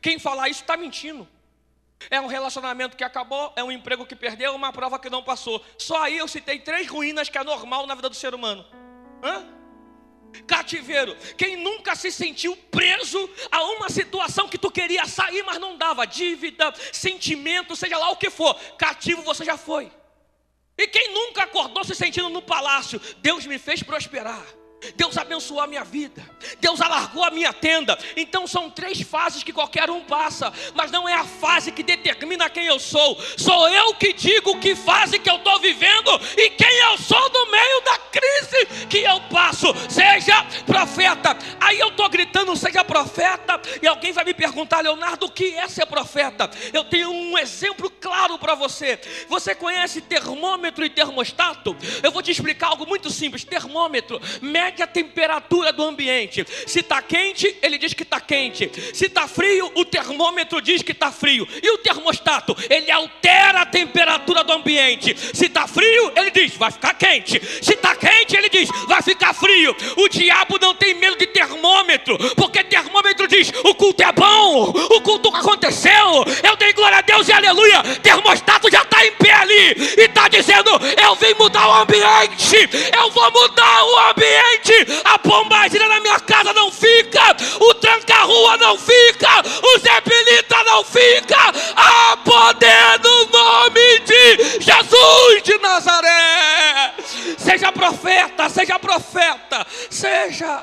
[0.00, 1.26] Quem falar isso está mentindo.
[2.10, 5.62] É um relacionamento que acabou, é um emprego que perdeu, uma prova que não passou.
[5.76, 8.64] Só aí eu citei três ruínas que é normal na vida do ser humano.
[9.22, 9.59] Hã?
[10.46, 11.16] Cativeiro.
[11.36, 16.06] Quem nunca se sentiu preso a uma situação que tu queria sair, mas não dava?
[16.06, 18.54] Dívida, sentimento, seja lá o que for.
[18.76, 19.90] Cativo você já foi.
[20.76, 23.00] E quem nunca acordou se sentindo no palácio?
[23.18, 24.59] Deus me fez prosperar.
[24.96, 26.22] Deus abençoou a minha vida,
[26.58, 27.98] Deus alargou a minha tenda.
[28.16, 32.48] Então são três fases que qualquer um passa, mas não é a fase que determina
[32.48, 33.20] quem eu sou.
[33.36, 37.50] Sou eu que digo que fase que eu estou vivendo e quem eu sou no
[37.50, 39.66] meio da crise que eu passo.
[39.88, 41.36] Seja profeta.
[41.60, 45.68] Aí eu estou gritando, seja profeta, e alguém vai me perguntar, Leonardo, o que é
[45.68, 46.50] ser profeta?
[46.72, 48.98] Eu tenho um exemplo claro para você.
[49.28, 51.76] Você conhece termômetro e termostato?
[52.02, 53.44] Eu vou te explicar algo muito simples.
[53.44, 56.46] Termômetro mede mede a temperatura do ambiente.
[56.66, 58.70] Se está quente, ele diz que está quente.
[58.94, 61.46] Se está frio, o termômetro diz que está frio.
[61.62, 65.16] E o termostato, ele altera a temperatura do ambiente.
[65.34, 67.40] Se está frio, ele diz, vai ficar quente.
[67.62, 69.74] Se está quente, ele diz, vai ficar frio.
[69.96, 75.00] O diabo não tem medo de termômetro, porque termômetro diz, o culto é bom, o
[75.00, 76.24] culto aconteceu.
[76.44, 77.82] Eu dei glória a Deus e aleluia.
[78.02, 80.70] Termostato já está em pé ali e está dizendo,
[81.02, 82.68] eu vim mudar o ambiente.
[82.96, 84.59] Eu vou mudar o ambiente
[85.04, 89.28] a pombagira na minha casa não fica, o tranca-rua não fica,
[89.62, 91.38] o zepelita não fica,
[91.76, 96.94] a poder do nome de Jesus de Nazaré.
[97.38, 100.62] Seja profeta, seja profeta, seja.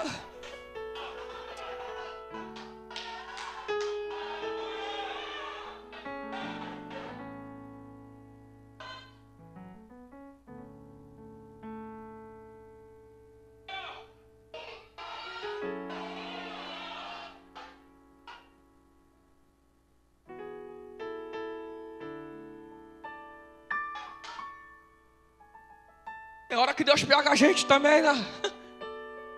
[26.57, 28.25] É hora que Deus pega a gente também, né?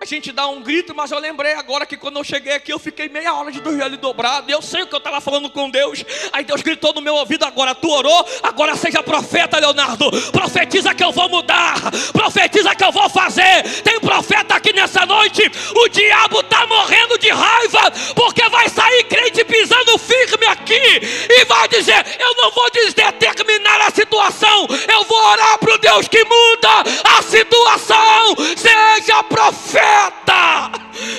[0.00, 2.78] A gente dá um grito, mas eu lembrei agora que quando eu cheguei aqui, eu
[2.78, 4.50] fiquei meia hora de ali dobrado.
[4.50, 6.02] Eu sei o que eu estava falando com Deus.
[6.32, 10.10] Aí Deus gritou no meu ouvido: agora tu orou, agora seja profeta, Leonardo.
[10.32, 11.76] Profetiza que eu vou mudar,
[12.14, 13.82] profetiza que eu vou fazer.
[13.82, 15.42] Tem profeta aqui nessa noite.
[15.76, 16.39] O diabo
[16.80, 22.50] morrendo de raiva, porque vai sair crente pisando firme aqui e vai dizer: Eu não
[22.50, 28.36] vou determinar a situação, eu vou orar para o Deus que muda a situação.
[28.56, 30.70] Seja profeta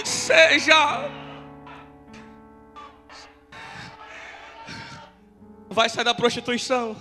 [0.04, 1.10] seja.
[5.70, 6.98] Vai sair da prostituição,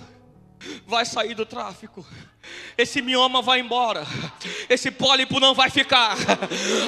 [0.87, 2.07] vai sair do tráfico.
[2.81, 4.07] Esse mioma vai embora,
[4.66, 6.16] esse pólipo não vai ficar.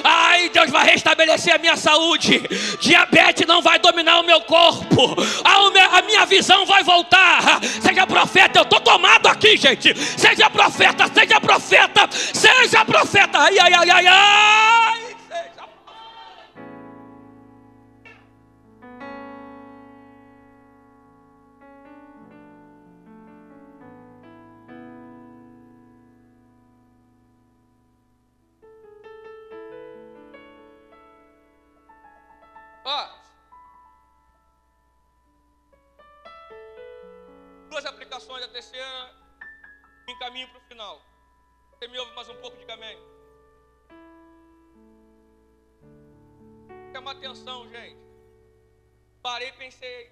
[0.03, 2.41] Ai, Deus vai restabelecer a minha saúde.
[2.81, 5.15] Diabetes não vai dominar o meu corpo.
[5.43, 7.59] A minha visão vai voltar.
[7.81, 9.93] Seja profeta, eu estou tomado aqui, gente.
[9.95, 13.37] Seja profeta, seja profeta, seja profeta.
[13.37, 15.02] Ai, ai, ai, ai, ai.
[40.33, 40.99] Caminho para o final.
[41.69, 42.97] Você me ouve mais um pouco, diga amém.
[46.91, 48.01] Chama atenção, gente.
[49.21, 50.11] Parei e pensei.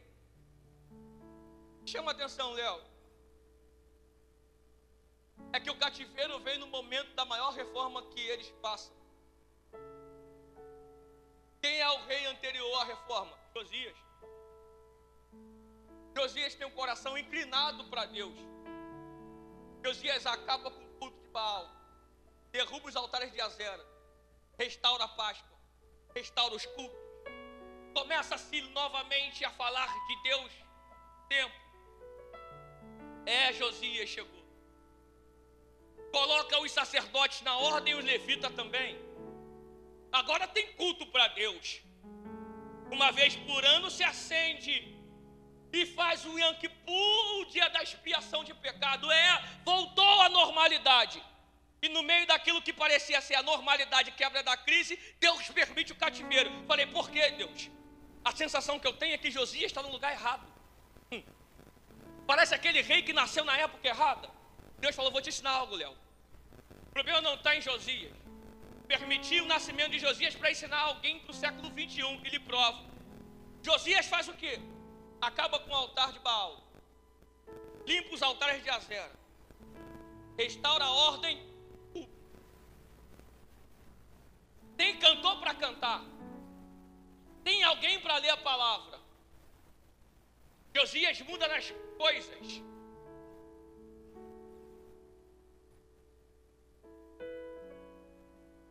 [1.87, 2.81] Chama atenção, Léo.
[5.53, 8.93] É que o cativeiro vem no momento da maior reforma que eles passam.
[11.61, 13.35] Quem é o rei anterior à reforma?
[13.55, 13.97] Josias.
[16.15, 18.51] Josias tem um coração inclinado para Deus.
[19.83, 21.69] Josias acaba com o culto de Baal,
[22.51, 23.85] derruba os altares de Azera,
[24.57, 25.57] restaura a Páscoa,
[26.15, 26.99] restaura os cultos,
[27.95, 30.51] começa-se novamente a falar de Deus.
[31.29, 31.55] Tempo.
[33.25, 34.41] É, Josias chegou.
[36.11, 39.11] Coloca os sacerdotes na ordem e os levitas também
[40.11, 41.81] Agora tem culto para Deus.
[42.91, 45.00] Uma vez por ano se acende
[45.73, 49.11] e faz Yom Kippur, o dia da expiação de pecado.
[49.11, 51.21] É, voltou à normalidade.
[51.81, 55.95] E no meio daquilo que parecia ser a normalidade, quebra da crise, Deus permite o
[55.95, 56.51] cativeiro.
[56.67, 57.69] Falei, por que Deus?
[58.23, 60.45] A sensação que eu tenho é que Josias está no lugar errado.
[61.11, 61.23] Hum.
[62.27, 64.29] Parece aquele rei que nasceu na época errada.
[64.77, 65.97] Deus falou, vou te ensinar algo, Léo.
[66.89, 68.21] O problema não está em Josias
[68.91, 72.83] permitiu o nascimento de Josias para ensinar alguém para o século 21 que lhe prova.
[73.63, 74.59] Josias faz o que?
[75.21, 76.63] Acaba com o altar de Baal,
[77.85, 79.11] limpa os altares de Azera,
[80.35, 81.51] restaura a ordem.
[84.75, 86.01] Tem cantor para cantar,
[87.43, 88.99] tem alguém para ler a palavra.
[90.73, 92.63] Josias muda nas coisas.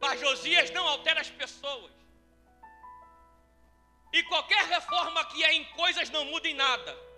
[0.01, 2.00] Mas Josias não altera as pessoas.
[4.13, 7.10] E qualquer reforma que é em coisas não muda em nada.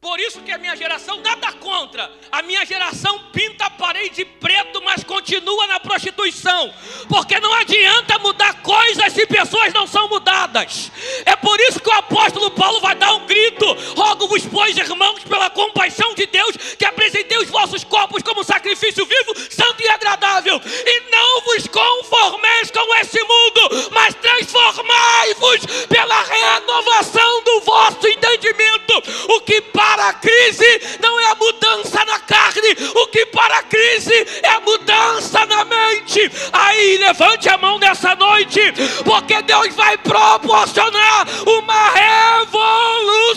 [0.00, 2.12] Por isso que a minha geração nada contra.
[2.30, 6.72] A minha geração pinta a parede preto, mas continua na prostituição.
[7.08, 10.92] Porque não adianta mudar coisas se pessoas não são mudadas.
[11.24, 15.50] É por isso que o apóstolo Paulo vai dar um grito: Rogo-vos, pois, irmãos, pela
[15.50, 20.60] compaixão de Deus, que apresentei os vossos corpos como sacrifício vivo, santo e agradável.
[20.62, 29.02] E não vos conformeis com esse mundo, mas transformai-vos pela renovação do vosso entendimento.
[29.30, 33.58] O que para para a crise não é a mudança na carne, o que para
[33.58, 36.20] a crise é a mudança na mente.
[36.52, 38.60] Aí levante a mão nessa noite,
[39.04, 43.36] porque Deus vai proporcionar uma revolução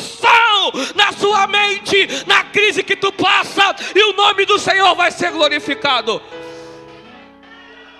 [0.95, 5.32] na sua mente, na crise que tu passa, e o nome do Senhor vai ser
[5.32, 6.20] glorificado.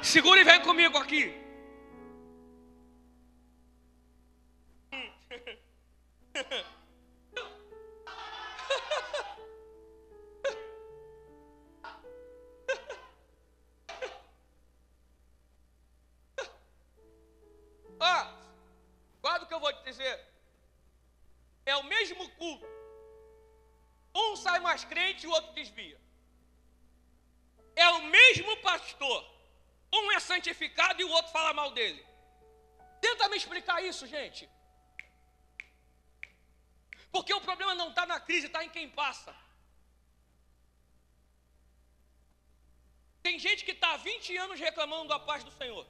[0.02, 1.36] Segura e vem comigo aqui.
[24.50, 26.00] sai mais crente e o outro desvia.
[27.76, 29.20] É o mesmo pastor.
[30.00, 32.02] Um é santificado e o outro fala mal dele.
[33.06, 34.44] Tenta me explicar isso, gente.
[37.14, 39.34] Porque o problema não está na crise, está em quem passa.
[43.40, 45.88] gente que está há 20 anos reclamando da paz do Senhor.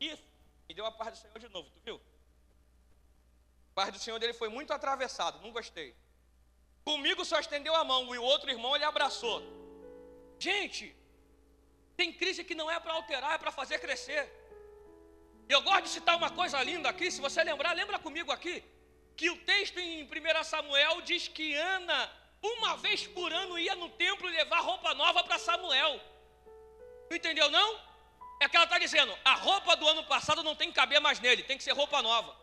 [0.00, 0.24] Isso,
[0.68, 2.00] e deu a paz do Senhor de novo, tu viu?
[3.70, 5.94] A paz do Senhor dele foi muito atravessado, não gostei.
[6.88, 9.38] Comigo só estendeu a mão e o outro irmão ele abraçou.
[10.38, 10.84] Gente,
[11.98, 14.22] tem crise que não é para alterar, é para fazer crescer.
[15.54, 18.64] Eu gosto de citar uma coisa linda aqui, se você lembrar, lembra comigo aqui,
[19.18, 22.10] que o texto em 1 Samuel diz que Ana,
[22.42, 26.00] uma vez por ano, ia no templo levar roupa nova para Samuel.
[27.10, 27.70] Entendeu não?
[28.40, 31.20] É que ela está dizendo, a roupa do ano passado não tem que caber mais
[31.20, 32.34] nele, tem que ser roupa nova.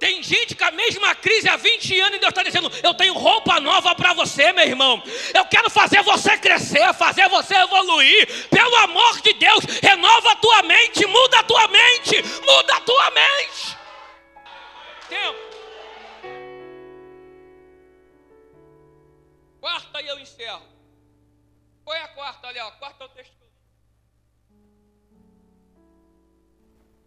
[0.00, 3.12] Tem gente com a mesma crise há 20 anos e Deus está dizendo: Eu tenho
[3.12, 5.02] roupa nova para você, meu irmão.
[5.34, 8.48] Eu quero fazer você crescer, fazer você evoluir.
[8.48, 13.10] Pelo amor de Deus, renova a tua mente, muda a tua mente, muda a tua
[13.10, 13.78] mente.
[15.06, 15.38] Tempo.
[19.60, 20.66] Quarta e eu encerro.
[21.88, 22.58] É a quarta ali?
[22.58, 23.36] A quarta é o texto.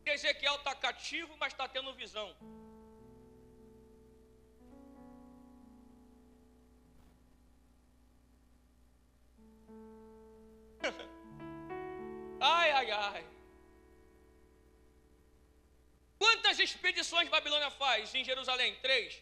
[0.05, 2.35] Ezequiel está cativo, mas está tendo visão.
[12.39, 13.25] ai, ai, ai.
[16.17, 18.75] Quantas expedições Babilônia faz em Jerusalém?
[18.81, 19.21] Três.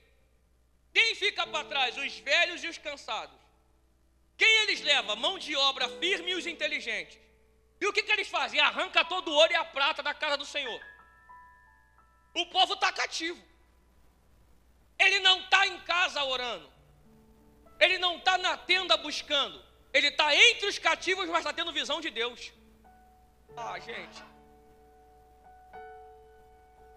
[0.93, 1.97] Quem fica para trás?
[1.97, 3.39] Os velhos e os cansados.
[4.38, 5.16] Quem eles leva?
[5.16, 7.18] Mão de obra firme e os inteligentes.
[7.80, 8.59] E o que, que eles fazem?
[8.59, 10.82] Arranca todo o ouro e a prata da casa do Senhor.
[12.34, 13.41] O povo está cativo.
[14.99, 16.72] Ele não está em casa orando.
[17.80, 19.70] Ele não está na tenda buscando.
[19.94, 22.54] Ele está entre os cativos, mas está tendo visão de Deus.
[23.56, 24.24] Ah, gente.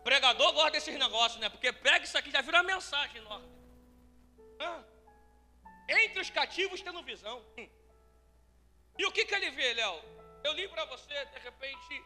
[0.04, 1.48] pregador gosta desses negócios, né?
[1.48, 3.48] Porque pega isso aqui já vira uma mensagem enorme.
[4.60, 4.82] Ah,
[5.88, 7.44] entre os cativos tendo visão.
[7.58, 7.68] Hum.
[8.98, 9.96] E o que, que ele vê, Léo?
[10.44, 12.04] Eu li para você, de repente,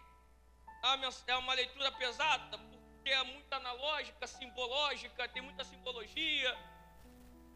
[1.26, 6.56] é uma leitura pesada, porque é muito analógica, simbológica, tem muita simbologia.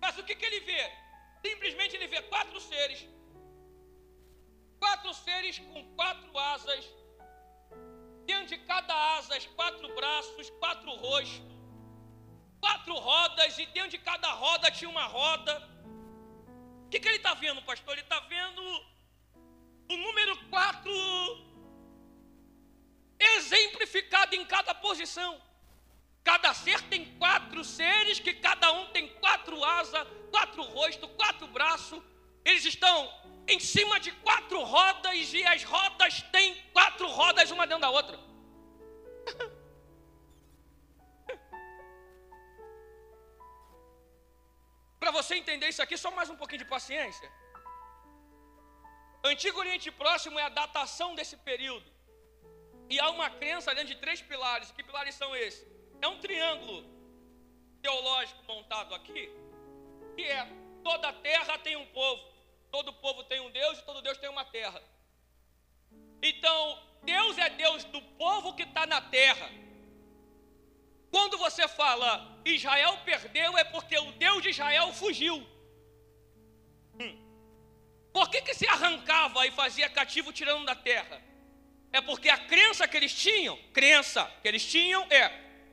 [0.01, 0.93] Mas o que, que ele vê?
[1.41, 3.09] Simplesmente ele vê quatro seres
[4.83, 6.85] quatro seres com quatro asas,
[8.27, 11.57] dentro de cada asa, quatro braços, quatro rostos,
[12.61, 15.55] quatro rodas, e dentro de cada roda tinha uma roda.
[16.85, 17.93] O que, que ele está vendo, pastor?
[17.93, 18.63] Ele está vendo
[19.93, 20.93] o número quatro
[23.37, 25.33] exemplificado em cada posição.
[26.25, 32.03] Cada ser tem quatro seres, que cada um tem quatro asas, quatro rostos, quatro braços.
[32.45, 32.97] Eles estão
[33.47, 38.19] em cima de quatro rodas e as rodas têm quatro rodas uma dentro da outra.
[45.01, 47.29] Para você entender isso aqui, só mais um pouquinho de paciência.
[49.25, 51.91] Antigo Oriente Próximo é a datação desse período.
[52.89, 54.71] E há uma crença dentro de três pilares.
[54.71, 55.67] Que pilares são esses?
[56.01, 56.85] É um triângulo
[57.81, 59.31] teológico montado aqui,
[60.17, 60.47] que é
[60.83, 62.32] toda a terra tem um povo.
[62.73, 64.83] Todo povo tem um Deus e todo Deus tem uma terra.
[66.23, 69.51] Então, Deus é Deus do povo que está na terra.
[71.11, 75.37] Quando você fala Israel perdeu, é porque o Deus de Israel fugiu.
[76.99, 77.15] Hum.
[78.11, 81.23] Por que, que se arrancava e fazia cativo tirando da terra?
[81.93, 85.31] É porque a crença que eles tinham, crença que eles tinham é: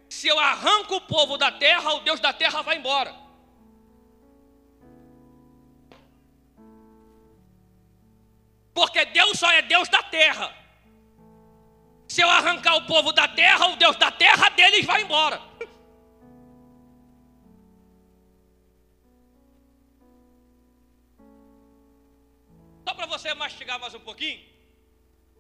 [0.10, 3.29] se eu arranco o povo da terra, o Deus da terra vai embora.
[8.74, 10.56] Porque Deus só é Deus da terra.
[12.08, 15.40] Se eu arrancar o povo da terra, o Deus da terra deles vai embora.
[22.88, 24.44] Só para você mastigar mais um pouquinho.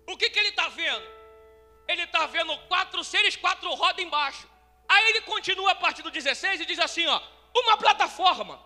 [0.08, 1.08] O que, que ele está vendo?
[1.88, 4.48] Ele está vendo quatro seres, quatro rodas embaixo.
[4.88, 7.20] Aí ele continua a partir do 16 e diz assim: ó,
[7.56, 8.62] uma plataforma.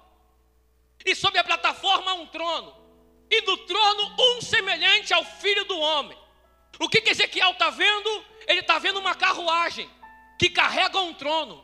[1.05, 2.82] E sobre a plataforma um trono
[3.33, 6.17] e do trono um semelhante ao filho do homem.
[6.79, 8.25] O que, que Ezequiel está vendo?
[8.47, 9.89] Ele está vendo uma carruagem
[10.37, 11.63] que carrega um trono.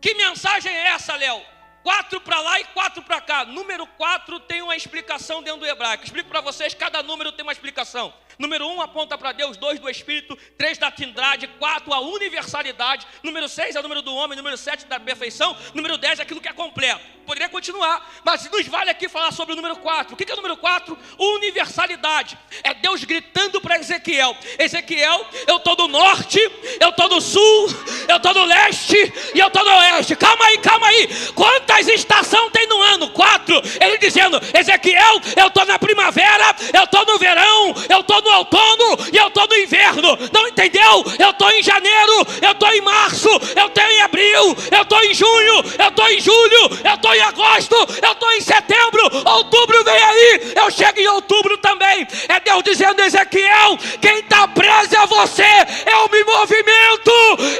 [0.00, 1.44] Que mensagem é essa, Léo?
[1.82, 3.44] Quatro para lá e quatro para cá.
[3.44, 6.04] Número quatro tem uma explicação dentro do hebraico.
[6.04, 8.12] Explico para vocês, cada número tem uma explicação.
[8.38, 13.48] Número um aponta para Deus, dois do Espírito, três da Trindade, quatro a universalidade, número
[13.48, 16.48] seis é o número do homem, número sete da perfeição, número dez é aquilo que
[16.48, 17.18] é completo.
[17.26, 20.14] Poderia continuar, mas nos vale aqui falar sobre o número quatro.
[20.14, 20.96] O que é o número quatro?
[21.18, 22.38] Universalidade.
[22.64, 26.40] É Deus gritando para Ezequiel: Ezequiel, eu estou do norte,
[26.80, 27.68] eu estou do sul,
[28.08, 28.96] eu estou do leste
[29.34, 30.16] e eu estou do oeste.
[30.16, 30.46] Calma
[30.86, 33.10] aí, quantas estações tem no ano?
[33.10, 33.60] Quatro.
[33.78, 38.98] Ele dizendo: Ezequiel, eu estou na primavera, eu estou no verão, eu estou no outono
[39.12, 40.18] e eu estou no inverno.
[40.32, 41.04] Não entendeu?
[41.18, 45.14] Eu estou em janeiro, eu estou em março, eu estou em abril, eu estou em
[45.14, 50.02] junho, eu estou em julho, eu estou em agosto, eu estou em setembro, outubro vem
[50.02, 52.06] aí, eu chego em outubro também.
[52.28, 55.42] É Deus dizendo: Ezequiel, quem está preso é você,
[55.86, 57.12] eu me movimento,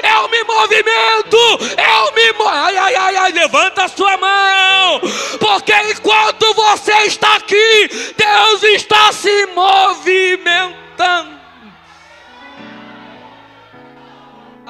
[0.03, 2.49] eu me movimento, eu me movimento.
[2.49, 5.01] Ai, ai, ai, ai, levanta a sua mão,
[5.39, 10.58] porque enquanto você está aqui, Deus está se movimentando.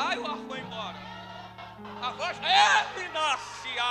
[0.02, 0.96] Ai, o ar foi embora.
[2.02, 3.84] A voz reminacia.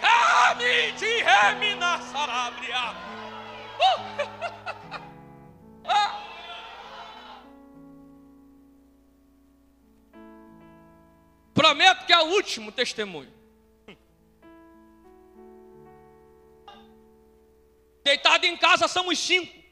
[0.00, 2.94] Camide reminaçarabria.
[3.78, 4.00] Uh!
[5.84, 6.20] ah!
[11.52, 13.32] Prometo que é o último testemunho.
[18.02, 19.63] Deitado em casa somos cinco.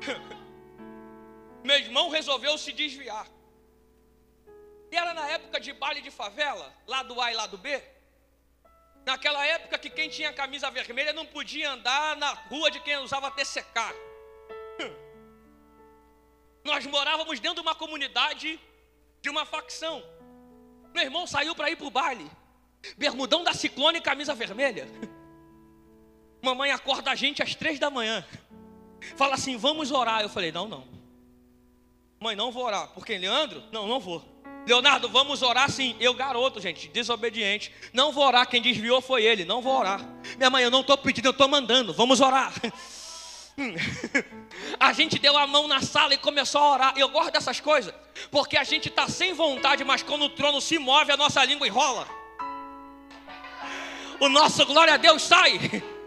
[1.64, 3.26] Meu irmão resolveu se desviar.
[4.90, 7.80] E era na época de baile de favela, lá do A e lá do B.
[9.06, 13.30] Naquela época que quem tinha camisa vermelha não podia andar na rua de quem usava
[13.30, 13.78] TCK.
[16.64, 18.60] Nós morávamos dentro de uma comunidade
[19.22, 20.02] de uma facção.
[20.92, 22.30] Meu irmão saiu para ir para o baile.
[22.96, 24.86] Bermudão da ciclone e camisa vermelha.
[26.42, 28.24] Mamãe acorda a gente às três da manhã.
[29.16, 30.22] Fala assim, vamos orar.
[30.22, 30.84] Eu falei, não, não.
[32.20, 32.88] Mãe, não vou orar.
[32.88, 33.18] Por quem?
[33.18, 33.62] Leandro?
[33.72, 34.22] Não, não vou.
[34.66, 35.96] Leonardo, vamos orar sim.
[35.98, 37.72] Eu, garoto, gente, desobediente.
[37.92, 38.46] Não vou orar.
[38.46, 39.44] Quem desviou foi ele.
[39.44, 40.06] Não vou orar.
[40.36, 41.92] Minha mãe, eu não estou pedindo, eu estou mandando.
[41.92, 42.52] Vamos orar.
[44.78, 46.94] A gente deu a mão na sala e começou a orar.
[46.96, 47.92] Eu gosto dessas coisas,
[48.30, 51.66] porque a gente está sem vontade, mas quando o trono se move, a nossa língua
[51.66, 52.08] enrola.
[54.18, 55.58] O nosso glória a Deus sai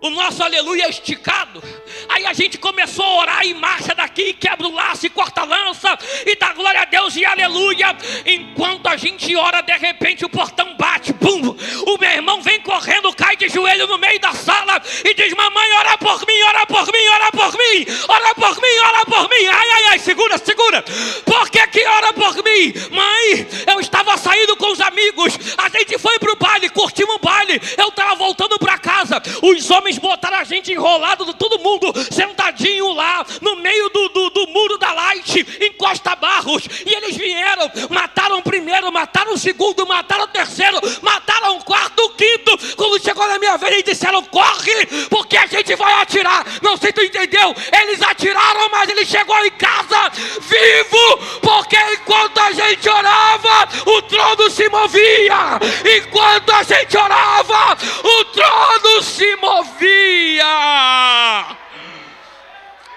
[0.00, 1.62] o nosso aleluia é esticado.
[2.08, 5.44] Aí a gente começou a orar e marcha daqui, quebra o laço e corta a
[5.44, 7.96] lança, e dá glória a Deus e aleluia.
[8.24, 11.56] Enquanto a gente ora, de repente o portão bate, pum.
[11.86, 15.72] O meu irmão vem correndo, cai de joelho no meio da sala e diz: Mamãe,
[15.74, 19.46] ora por mim, ora por mim, ora por mim, ora por mim, ora por mim.
[19.46, 20.84] Ai, ai, ai, segura, segura.
[21.24, 22.72] Por que que ora por mim?
[22.92, 27.60] Mãe, eu estava saindo com os amigos, a gente foi pro baile, curtimos o baile,
[27.76, 32.92] eu estava voltando para casa, os homens homens botaram a gente enrolado, todo mundo sentadinho
[32.92, 36.64] lá, no meio do, do, do muro da Light, em Costa Barros.
[36.84, 42.00] E eles vieram, mataram o primeiro, mataram o segundo, mataram o terceiro, mataram o quarto,
[42.04, 42.76] o quinto.
[42.76, 46.44] Quando chegou na minha vez, eles disseram: corre, porque a gente vai atirar.
[46.62, 47.54] Não sei se tu entendeu.
[47.80, 50.10] Eles atiraram, mas ele chegou em casa
[50.40, 55.58] vivo, porque enquanto a gente orava, o trono se movia.
[55.96, 61.56] Enquanto a gente orava, o trono se movia via.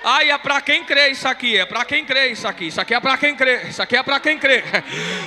[0.04, 2.96] Ai, é para quem crê isso aqui, é para quem crê isso aqui, isso aqui
[2.96, 4.64] é para quem crê, isso aqui é para quem crê.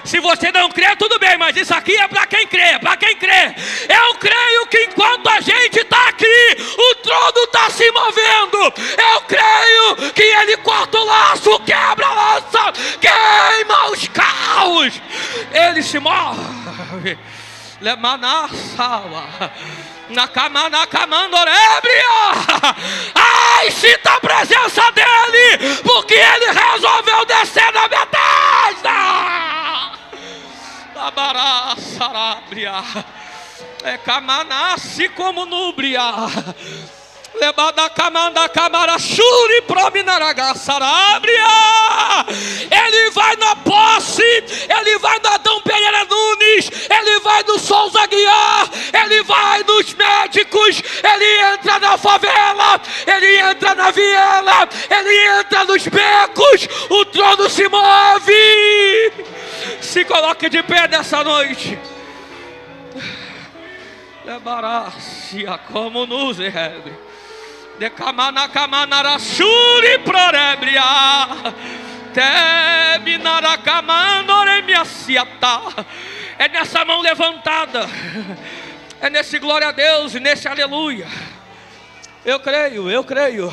[0.05, 2.97] Se você não crê, tudo bem, mas isso aqui é para quem crê, é para
[2.97, 3.55] quem crê.
[3.89, 8.59] Eu creio que enquanto a gente está aqui, o trono está se movendo.
[8.99, 15.01] Eu creio que ele corta o laço, quebra a lança, queima os carros.
[15.53, 17.17] Ele se move.
[17.81, 18.49] Lemana
[20.05, 22.09] salva na cama, na camandorébria.
[23.15, 28.91] Ai, sinta a presença dele, porque ele resolveu descer na Betesda.
[30.95, 32.73] Labará, sarábria.
[33.83, 36.01] É camanasse como núbria.
[37.41, 41.45] Lebada camanda camara shuri prominaraga sarabria.
[42.71, 48.71] Ele vai na posse, ele vai no Adão Pereira Nunes, ele vai no Souza Guiar,
[49.03, 55.89] ele vai nos médicos, ele entra na favela, ele entra na viela, ele entra nos
[55.89, 59.13] becos, o trono se move.
[59.81, 61.77] Se coloque de pé nessa noite.
[64.25, 67.14] Lebará-se como nos rebre
[67.79, 70.83] de kamana kamanara shuri prorebria
[72.15, 75.61] terminara kamandore minha siata
[76.39, 77.89] é nessa mão levantada
[79.01, 81.09] é nesse glória a Deus e nesse aleluia
[82.25, 83.53] eu creio, eu creio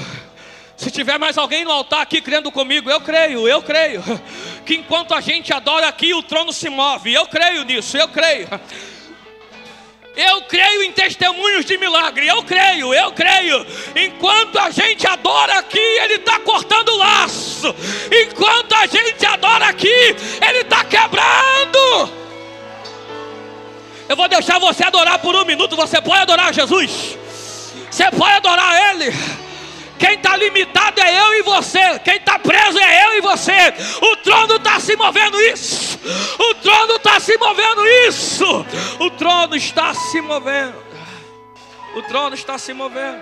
[0.82, 4.02] se tiver mais alguém no altar aqui crendo comigo, eu creio, eu creio.
[4.66, 7.14] Que enquanto a gente adora aqui, o trono se move.
[7.14, 8.48] Eu creio nisso, eu creio.
[10.16, 13.66] Eu creio em testemunhos de milagre, eu creio, eu creio.
[13.96, 17.74] Enquanto a gente adora aqui, Ele está cortando o laço.
[18.12, 22.22] Enquanto a gente adora aqui, Ele está quebrando.
[24.10, 25.78] Eu vou deixar você adorar por um minuto.
[25.78, 27.18] Você pode adorar Jesus.
[27.90, 29.14] Você pode adorar Ele.
[30.02, 32.00] Quem está limitado é eu e você.
[32.00, 33.52] Quem está preso é eu e você.
[34.02, 36.00] O trono está se movendo isso.
[36.40, 38.66] O trono está se movendo isso.
[39.00, 40.84] O trono está se movendo.
[41.96, 43.22] O trono está se movendo.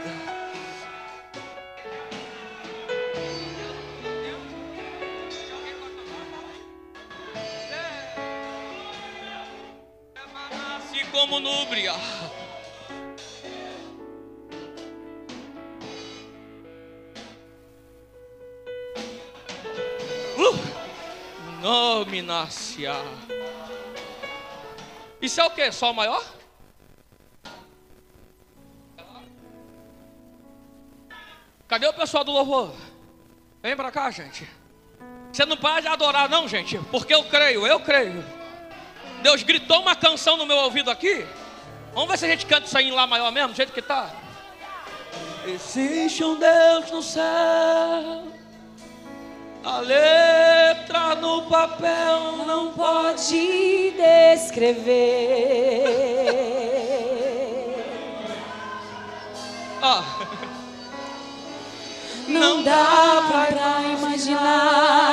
[10.78, 11.94] Assim como núbria.
[21.62, 22.94] Nominacia.
[25.22, 25.72] Isso é o que?
[25.72, 26.24] Sol maior?
[31.68, 32.74] Cadê o pessoal do louvor?
[33.62, 34.50] Vem pra cá, gente.
[35.32, 38.24] Você não pode adorar, não, gente, porque eu creio, eu creio.
[39.22, 41.26] Deus gritou uma canção no meu ouvido aqui.
[41.94, 43.82] Vamos ver se a gente canta isso aí em Lá maior mesmo, do jeito que
[43.82, 44.10] tá.
[45.46, 48.39] Existe um Deus no céu
[49.64, 55.10] a letra no papel não pode descrever.
[59.82, 60.03] Ah.
[62.28, 63.49] Não dá pra
[63.97, 65.09] imaginar,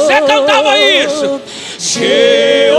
[0.00, 1.40] você, cantava isso.
[1.78, 2.69] Jeová,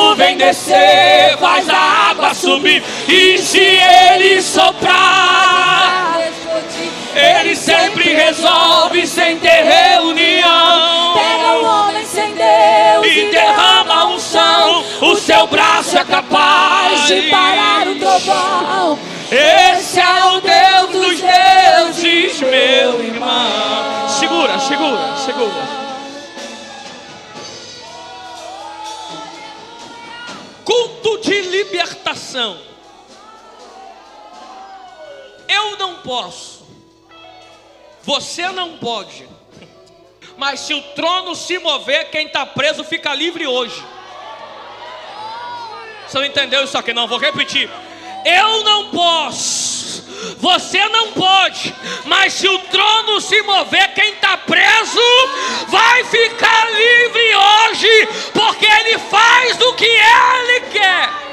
[0.00, 6.18] nuvem descer, faz a água subir e se ele soprar,
[7.14, 11.14] ele sempre resolve sem ter reunião.
[11.14, 14.84] Pega o homem sem Deus e derrama unção.
[15.02, 18.98] O seu braço é capaz de parar o trovão.
[35.48, 36.66] Eu não posso.
[38.02, 39.28] Você não pode.
[40.36, 43.84] Mas se o trono se mover, quem está preso fica livre hoje.
[46.06, 46.92] Você não entendeu isso aqui?
[46.92, 47.70] Não, vou repetir.
[48.24, 50.02] Eu não posso,
[50.38, 51.74] você não pode,
[52.04, 55.00] mas se o trono se mover, quem está preso
[55.68, 61.29] vai ficar livre hoje, porque ele faz o que ele quer.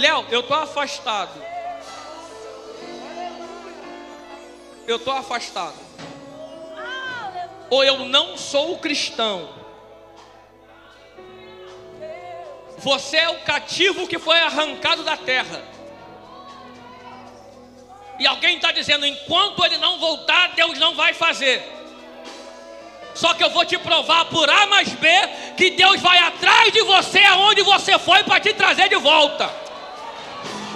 [0.00, 1.42] Léo, eu estou afastado.
[4.86, 5.76] Eu estou afastado.
[7.68, 9.60] Ou eu não sou cristão
[12.80, 15.62] Você é o cativo que foi arrancado da terra.
[18.18, 21.62] E alguém está dizendo: enquanto ele não voltar, Deus não vai fazer.
[23.14, 25.08] Só que eu vou te provar por A mais B
[25.58, 29.69] que Deus vai atrás de você aonde você foi para te trazer de volta.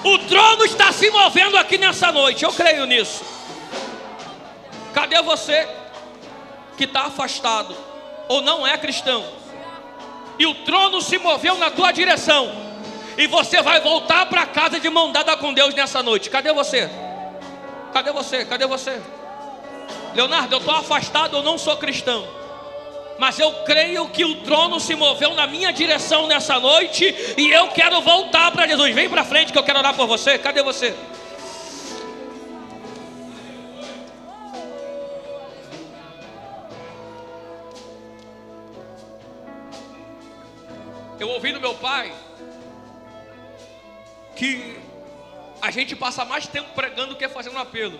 [0.04, 3.24] O trono está se movendo aqui nessa noite, eu creio nisso.
[4.92, 5.66] Cadê você
[6.76, 7.74] que está afastado
[8.28, 9.24] ou não é cristão?
[10.38, 12.52] e o trono se moveu na tua direção,
[13.16, 16.28] e você vai voltar para casa de mão dada com Deus nessa noite.
[16.28, 16.90] Cadê você?
[17.92, 18.44] Cadê você?
[18.44, 19.00] Cadê você?
[20.14, 22.26] Leonardo, eu estou afastado, eu não sou cristão
[23.18, 27.04] mas eu creio que o trono se moveu na minha direção nessa noite
[27.36, 28.94] e eu quero voltar para Jesus.
[28.94, 30.38] Vem para frente que eu quero orar por você.
[30.38, 30.94] Cadê você?
[41.18, 42.12] Eu ouvi do meu pai
[44.34, 44.76] que
[45.62, 47.98] a gente passa mais tempo pregando do que fazendo um apelo.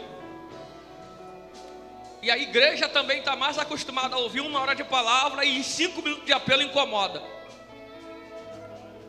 [2.25, 6.01] E a igreja também está mais acostumada a ouvir uma hora de palavra e cinco
[6.01, 7.22] minutos de apelo incomoda.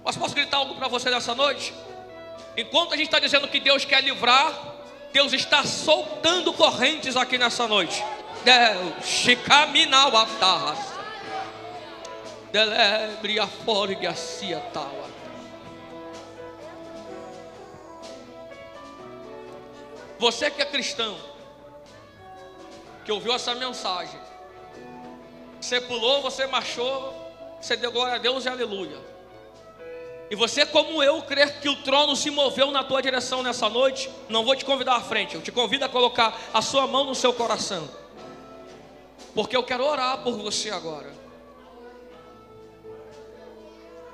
[0.04, 1.74] Mas posso gritar algo para você nessa noite?
[2.58, 4.52] Enquanto a gente está dizendo que Deus quer livrar,
[5.14, 8.04] Deus está soltando correntes aqui nessa noite.
[8.44, 10.80] Deus, Shikaminawataras.
[12.52, 15.10] Delebre a forga a tawa.
[20.20, 21.16] Você que é cristão,
[23.06, 24.20] que ouviu essa mensagem,
[25.62, 27.14] você pulou, você marchou,
[27.62, 28.98] você deu glória a Deus e aleluia.
[30.30, 34.10] E você, como eu, crer que o trono se moveu na tua direção nessa noite,
[34.28, 37.14] não vou te convidar à frente, eu te convido a colocar a sua mão no
[37.14, 37.88] seu coração,
[39.36, 41.14] porque eu quero orar por você agora.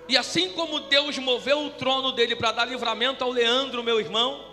[0.10, 4.44] E assim como Deus moveu o trono dele para dar livramento ao Leandro, meu irmão,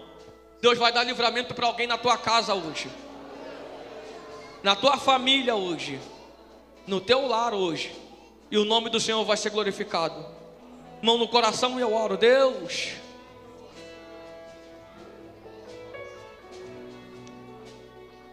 [0.60, 2.88] Deus vai dar livramento para alguém na tua casa hoje,
[4.62, 6.00] na tua família hoje,
[6.86, 7.94] no teu lar hoje,
[8.50, 10.38] e o nome do Senhor vai ser glorificado
[11.02, 12.94] mão no coração eu oro, Deus.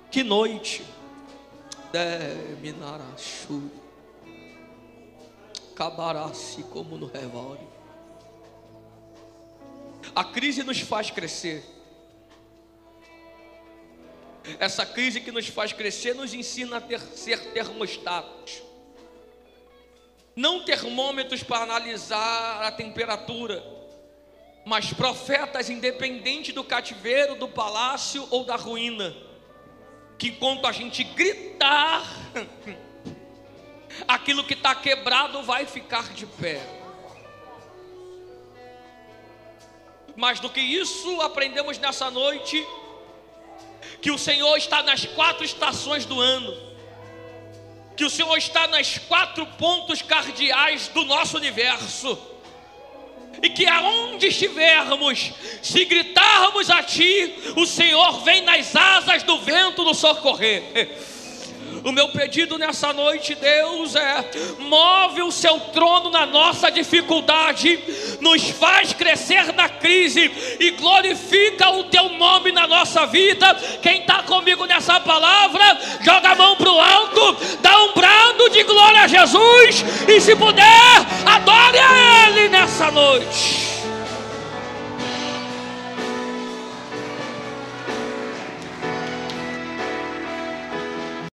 [0.09, 0.86] Que noite,
[1.91, 3.69] Deminarachu,
[5.73, 7.67] acabará-se como no revólver.
[10.15, 11.74] A crise nos faz crescer.
[14.60, 18.66] Essa crise que nos faz crescer nos ensina a ter, ser termostatos
[20.36, 23.64] não termômetros para analisar a temperatura,
[24.66, 29.16] mas profetas independente do cativeiro, do palácio ou da ruína,
[30.18, 32.04] que enquanto a gente gritar,
[34.08, 36.62] aquilo que está quebrado vai ficar de pé.
[40.18, 42.66] Mais do que isso, aprendemos nessa noite
[44.02, 46.66] que o Senhor está nas quatro estações do ano
[47.96, 52.18] que o Senhor está nas quatro pontos cardeais do nosso universo.
[53.41, 55.32] E que aonde estivermos,
[55.62, 60.98] se gritarmos a Ti, o Senhor vem nas asas do vento nos socorrer.
[61.86, 64.25] O meu pedido nessa noite, Deus, é:
[64.57, 67.79] move o seu trono na nossa dificuldade,
[68.19, 73.53] nos faz crescer na crise e glorifica o teu nome na nossa vida.
[73.83, 78.63] Quem está comigo nessa palavra, joga a mão para o alto, dá um brado de
[78.63, 80.65] glória a Jesus e, se puder,
[81.23, 83.74] adore a Ele nessa noite.